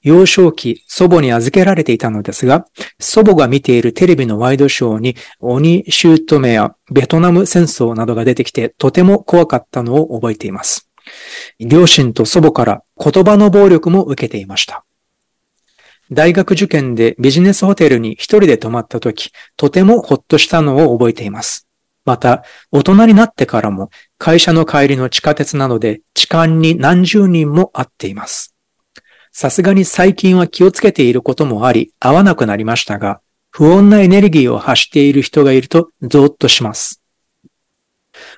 [0.03, 2.67] 幼少期、祖母に預けられていたのですが、
[3.01, 10.89] 祖母が見ているテレビのワイドショーに、鬼姑やベトナム戦争などが出てきて、とても怖かったのを覚えています。
[11.59, 14.85] 両親と祖母から言葉の暴力も受けていました。
[16.11, 21.68] 大学受験でビジネスホテルに一人で泊まった時、とてもほっとしたのを覚えています。
[22.09, 22.43] また、
[22.73, 28.55] 大人になってからも会社の帰りの地下鉄などで痴漢に何十人も会っています。
[29.31, 37.03] さすがに最近は気をつけていることもあり、会わなくなりましたが、不穏なエネルギーを発している人がいるとゾーッとします。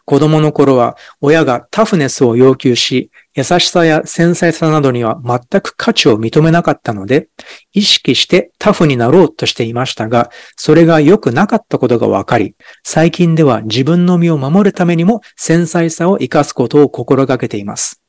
[0.05, 7.29] 子供の頃は親がタフネスを要求し、優しさや繊細さなどには全く価値を認めなかったので、
[7.73, 18.03] 意識してタフになろうとしていましたが、それが良くなかったことがわかり、最近では自分の身を守るためにも繊細さを活かすことを心がけています。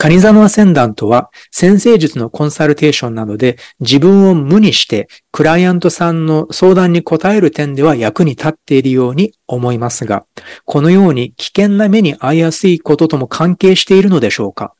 [0.00, 10.24] カニザノアセンダントは先生術のコンサルテーションなどで自分を無にしてクライアントさんの相談に応える点では役に立っているように思いますが、
[10.64, 14.72] このように危険な目に遭いやすいこととも関係しているのでしょうか？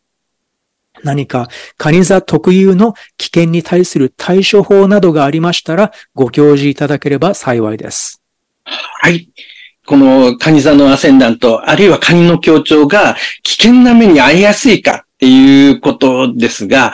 [1.02, 8.22] 何かカニ座特有の危険に対する対処法などがありましたらご教示いただければ幸いです。
[8.64, 9.28] はい。
[9.84, 16.92] このカニ座のアセンダント、あるいはカニの協調が危険な目に遭いやすいかっていうことですが、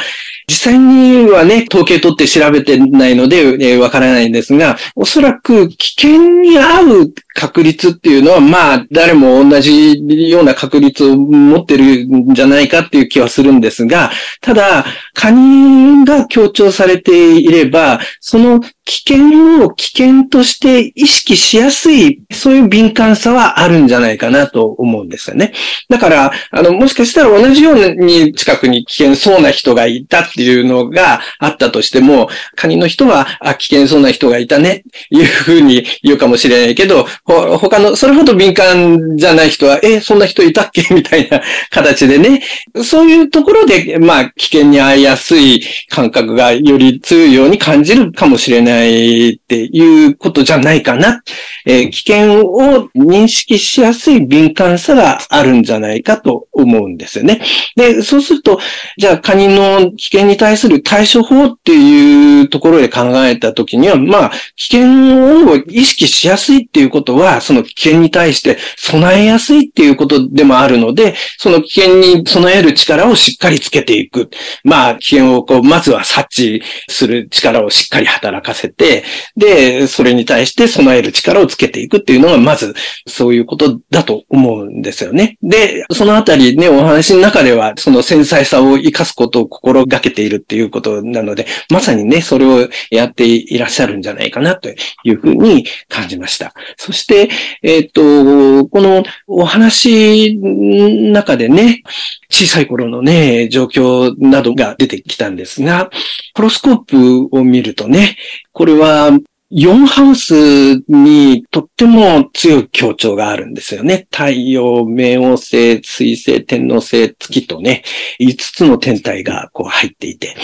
[0.48, 25.52] 実際にはね、統計取って調べてないので、わ、からないんですが、おそらく危険に合う確率っていうのは、まあ、誰も同じような確率を持ってるんじゃないかっていう気はするんですが、ただ、カニが強調されていれば、その危険を危険として意識しやすい、そういう敏感さはあるんじゃないかなと思うんですよね。
[25.88, 40.82] だから、あの、もしかしたら同じように近くに危険そうな人がいたっていうのがあったとしても、カニの人は、あ、危険そうな人がいたね、いうふうに言うかもしれないけど、他の、それほど敏感じゃない人は、え、そんな人いたっけ？
[40.94, 42.42] みたいな形でね、
[42.82, 51.22] そういうところで、まあ、危険に遭いやすい感覚がより強いように感じるかもしれないっていうことじゃないかな。
[51.66, 57.40] えー、危険を認識しやすい敏感さがあるんじゃないかと思うんですよね。
[57.74, 58.60] で、そうすると、
[58.98, 74.30] じゃあ、カニの危険に対する対処法っていうところで考えたときには、まあ、危険を意識しやすいっていうことは、その危険に対して備えやすいっていうことでもあるので、その危険に備える力をしっかりつけていく。
[74.64, 79.04] まあ、危険をこう、まずは察知する力をしっかり働かせて、
[79.36, 82.74] で、それに対して備える力をつけていくっていうのが、まず、
[83.06, 85.38] そういうことだと思うんですよね。
[85.42, 96.54] で、そのあたりね、お話の中では、その繊細さを活かすことを心がけているっていうことなので、まさにね、それをやっていらっしゃるんじゃないかなというふうに感じました。
[96.76, 97.28] そしして、
[97.62, 101.82] えっ、ー、と、このお話の中でね、
[102.30, 105.90] 小さい頃のね、状況などが出てきたんですが、
[106.34, 108.16] ホロスコープを見るとね、
[108.52, 109.10] これは
[109.52, 114.08] 4ハウスにとっても強い強調があるんですよね。
[114.10, 117.84] 太陽、冥王星、水星、天王星、月とね、
[118.18, 120.34] 5つの天体がこう入っていて、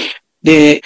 [0.43, 0.83] で、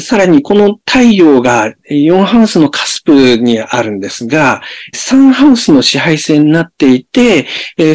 [0.00, 4.62] さらにこの太陽が4ハウスのカスプにあるんですが、
[4.94, 7.46] 3ハウスの支配線になっていて、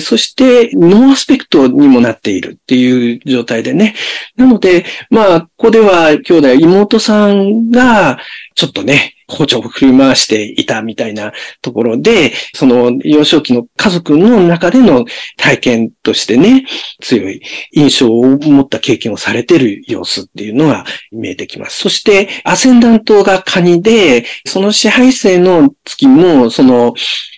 [0.02, 3.96] そしてノーアスペクトにもなっているっていう状態でね。
[4.36, 8.20] なので、まあ、ここでは兄弟、妹さんが
[8.56, 15.06] ちょっとね、包丁を振り回していたみたいなところで、その幼少期の家族の中での
[15.38, 16.66] 体験としてね、
[17.02, 21.78] 強い印象を持った経験をされてる様子っていうのが見えてきます。
[21.78, 26.94] そして、アセンダントがカニで、その支配星の月も、その、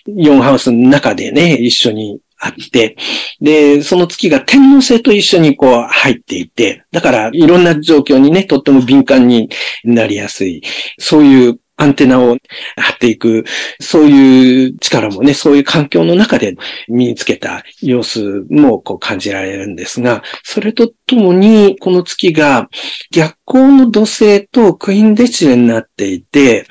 [0.06, 2.96] ヨンハウスの中でね、一緒にあって、
[3.40, 9.48] で、その月が天皇星と一緒にこう入っていて、だからいろんな状況にね、とっても敏感に
[9.84, 10.62] なりやすい、
[10.98, 12.36] そういうアンテナを
[12.76, 13.44] 張っていく、
[13.80, 16.56] そういう力もね、そういう環境の中で
[16.88, 22.68] 身につけた様子もこう感じられるんですが、それとともに、この月が
[23.10, 26.66] 逆光の土星とクイーンデチレになっていて、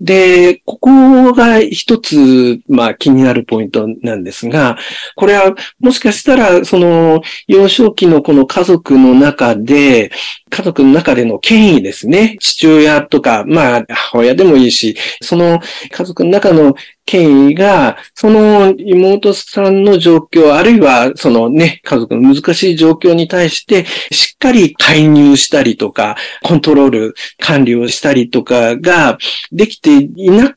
[0.00, 4.78] で、ここが一つ、まあ気になるポイントなんですが、
[5.14, 10.10] これはもしかしたら、その幼少期のこの家族の中で、
[10.48, 12.36] 家族の中での権威ですね。
[12.40, 15.60] 父親とか、まあ母親でもいいし、その
[15.90, 16.74] 家族の中の
[17.06, 29.18] 権威が、その妹さんの状況、あるいはそのね、家族の難しい状況に対して、しっかり介入したりとか、コントロール、管理をしたりとかが
[29.52, 30.56] できていな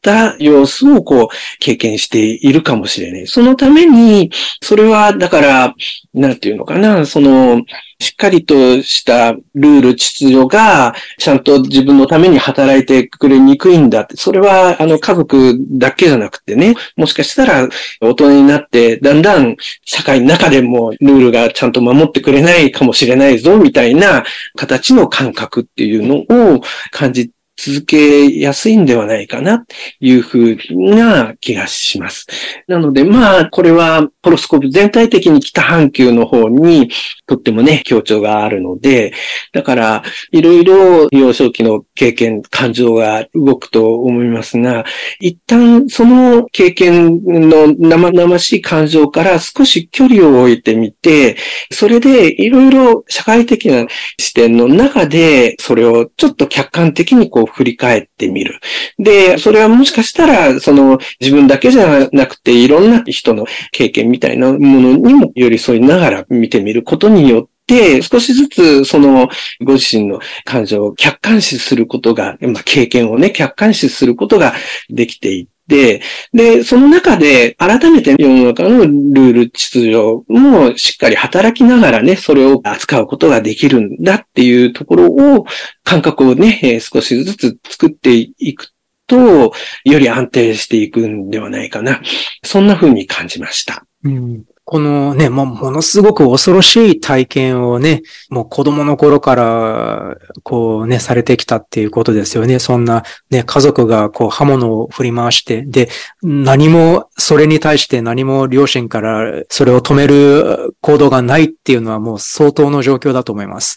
[0.00, 1.28] った様子をこう
[1.58, 3.26] 経験しているかもしれない。
[3.26, 4.30] そのために、
[4.62, 5.74] それはだから、
[6.14, 7.62] なんていうのかな、その、
[8.00, 14.16] しっかりとしたルール、秩序が、ちゃんと自分のために働いてくれにくいんだって。
[14.16, 17.68] それは、あの、家族だけじゃなくてね、もしかしたら、
[18.00, 24.24] 大人になって、だんだん社会の中でもルールがちゃんと守ってくれないかもしれないぞ、みたいな
[24.56, 27.30] 形の感覚っていうのを感じ
[27.62, 29.66] 続けやすいんではないかな、と
[30.00, 30.56] いうふう
[30.94, 32.26] な気がします。
[32.66, 36.90] なので、まあ、これは、ホロスコープ全体的に北半球の方に、
[37.26, 39.12] とってもね、強調があるので、
[39.52, 40.02] だから、
[40.32, 44.84] いろいろ幼少期の経験、感情が動くと思いますが、
[45.20, 51.36] 一旦その経験の生々しい感情から少し距離を置いてみて、
[51.70, 53.86] それでいろいろ社会的な
[54.18, 58.60] 視点の中で、それをちょっと客観的にこう振り返ってみる。
[58.98, 69.28] で、それはもしかしたら、その自分だけじゃなくて、いろんな人の経験みたいなものにも寄り添いながら見てみることによって、少しずつその
[69.62, 74.54] ご自身の感情を客観視することが、まあ、経験をね、客観視することが
[74.88, 79.96] できていて、で、その中で改めて世の中のルール秩序
[80.28, 85.46] もしっかり働きながらね、それを扱うことができるんだっていうところを、
[85.84, 88.72] 感覚をね、少しずつ作っていく
[89.06, 89.52] と、
[89.84, 92.00] より安定していくんではないかな。
[92.42, 93.84] そんな風に感じました。
[94.02, 102.60] うん、このね、もうものすごく恐ろしい体験をね、もう子供の頃から、こうね、されてきたっていうことですよね。
[102.60, 105.88] そんなね、家族がこう刃物を振り回して、で、
[106.22, 113.76] 何も、それに対して何も両親からそれを止める行動がないっていうのはもう相当の状況だと思います。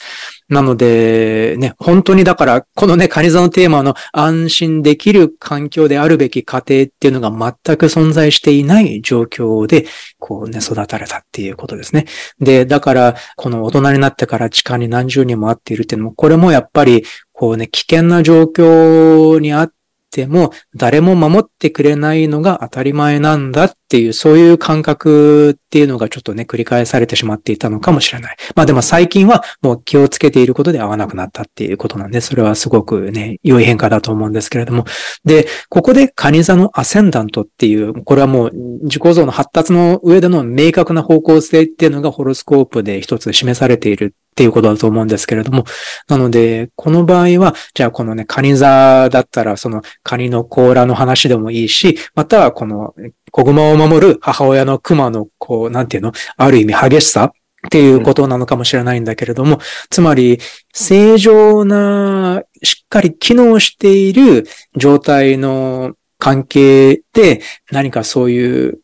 [0.53, 9.85] なので、ね、本当にだから、このね、カニ座のテーマの安心できる環境であるべき家庭っていうのが全く存在していない状況で、
[10.19, 12.05] こうね、育たれたっていうことですね。
[12.39, 19.73] で、だから、この大人になってから地下に何十人も会っているっていうのも、これもやっぱり、こうね、危険な状況にあって、
[20.13, 28.37] ても誰も守ってくれないのが当たり前なんだっていう、そういう感覚っていうのがちょっとね、繰り返されてしまっていたのかもしれない。
[28.55, 34.85] まあでも最近はもう気をつけていることで合わなくなったっていうことなんで、それはすごくね、良い変化だと思うんですけれども。
[35.25, 38.51] で、ここでカニ座のアセンダントっていう、これはもう
[38.83, 45.63] 自己像の発達の上での明確な方向性っていうのがホロスコープで一つ示されているっていうことだと思うんですけれども。
[46.07, 52.95] なので、この場合は、じゃあこのね、カニ座だったら、そのカニの甲羅の話でもいいし、またはこの
[53.31, 57.25] 子熊を守る母親の熊の、こう、なんていうの、ある意味激しさ
[57.67, 59.59] っていうことなのかもしれないんだけれども、
[59.91, 60.39] つまり、
[60.73, 68.79] 正常な、しっかり機能している状態の関係で、何かそういう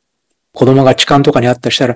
[0.53, 1.95] 子供が痴漢とかにあったりしたら、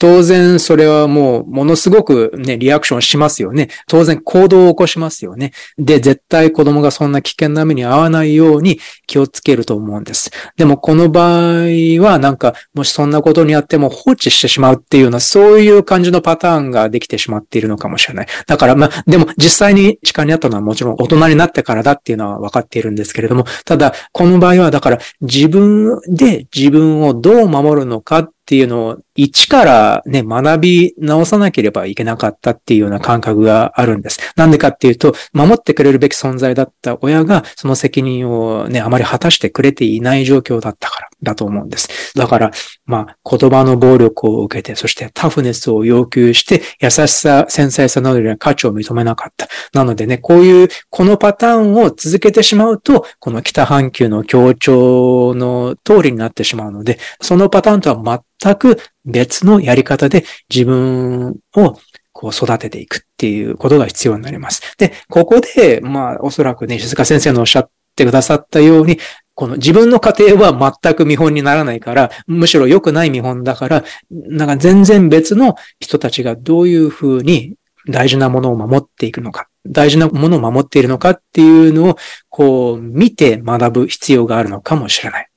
[0.00, 3.68] 当然それはもうものすごくね、リアクションしますよね。
[3.86, 5.52] 当然行動を起こしますよね。
[5.76, 10.30] で、絶対子供がそんな危険な目に遭わないように気をつけると思うんです。
[10.56, 18.26] でもこの場合はなんか、もしそんなことにあっても放置してしまうっていうような、そういう感じのパターンができてしまっているのかもしれない。
[18.46, 34.18] だからまあ、でも実際に痴漢にあったのはもちろん大人になってからだっていうのは分かっているんですけれども、ただ、この場合はだから自分で自分をどう守るのかっていうのを一からね、学び直さなければいけなかったっていうような感覚があるんです。
[34.34, 42.12] なんでかっていうと、守ってくれるべき存在だった親が、その責任をね、あまり果たしてくれていない状況だったからだと思うんです。
[42.16, 42.50] だから、
[42.86, 49.48] まあ、言葉の暴力を受けて、そしてタフネスを要求して、優しさ、繊細さなどには価値を認めなかった。
[49.74, 61.76] なのでね、こういう、このパターンを続けてしまうと、この北半球の協調の通りになってしまうので、そのパターンとは全く別のやり方で自分を
[62.12, 64.76] こう育てていくっていうことが必要になります。
[64.78, 68.98] で、ここで、まあ、おそらくね、静香先生のおっしゃってくださったように、
[69.34, 77.54] この自分の家庭は全く見本にならないから、むしろ良くない見本だから、なんか全然別の人たちがどういうふうに
[77.88, 81.96] 大事なものを守っていくのか、大事なものを守っているのかっていうのを、
[82.28, 85.28] こう、見て学ぶ必要があるのかもしれない。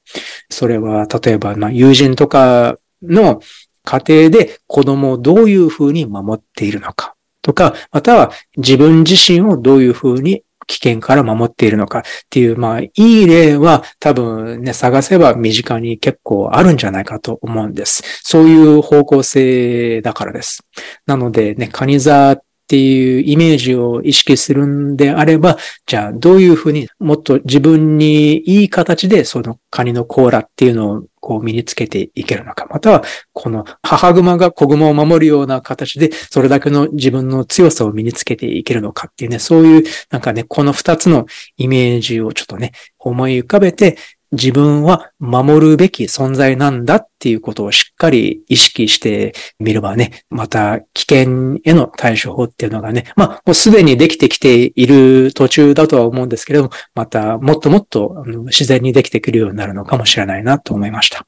[0.50, 3.42] それは、例えば、まあ、友人とかの
[3.84, 18.04] 家庭で子供をどういうふうに守っているのかとか、または自分自身をどういうふうに危険から守っているのかっていう、まあ、いい例は多分ね、探せば身近に結構あるんじゃないかと思うんです。
[18.24, 20.66] そういう方向性だからです。
[21.06, 22.44] なのでね、カニ座っ
[22.74, 44.00] っていうイメージを意識するんであれば、じゃあどういうふうにもっと自分にいい形でそのカニの甲羅っていうのをこう身につけていけるのか、またはこの母熊が子熊を守るような形でそれだけの自分の強さを身につけていけるのかっていうね、そういうなんかね、この二つのイメージをちょっとね、思い浮かべて、
[44.34, 61.20] 自分は守るべき存在なんだっていうことをしっかり意識してみればね、また危険への対処法っていうのがね、まあもうすでにできてきている途中だとは思うんですけれども、またもっともっと自然にできてくるようになるのかもしれないなと思いました。
[61.20, 61.26] は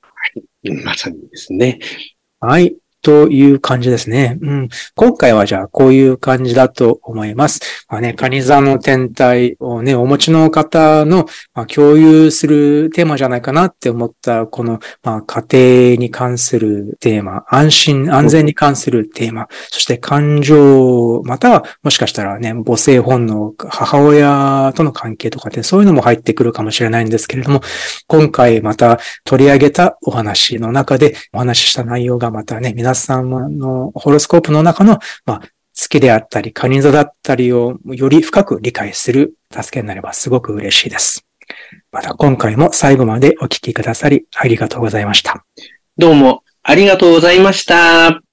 [0.63, 1.79] い、まさにですね。
[2.39, 2.75] はい。
[3.05, 4.39] という感じですね。
[4.41, 4.69] うん。
[4.95, 7.85] 今回はじゃあこういう感じだと思います。
[7.87, 27.61] まあね、カニ座の天体をね、お持ちの方の、まあ、共有するテーマじゃないかなって思った、この、まあ、家庭に関するテーマ、安心、安全に関するテーマ、そして感情、またはもしかしたらね、母性本能、母親との関係とかってそういうのも入ってくるかもしれないんですけれども、
[28.07, 35.41] 今回また取り上げたお話の中でお話しした内容がまたね、皆さんのホロスコープの中の、まあ、
[35.73, 41.25] 月であったり、カニ座だったりをより深く理解する助けになればすごく嬉しいです。
[41.91, 45.45] また今回も最後までお聞きくださりありがとうございました。
[45.97, 48.24] どうもありがとうございました。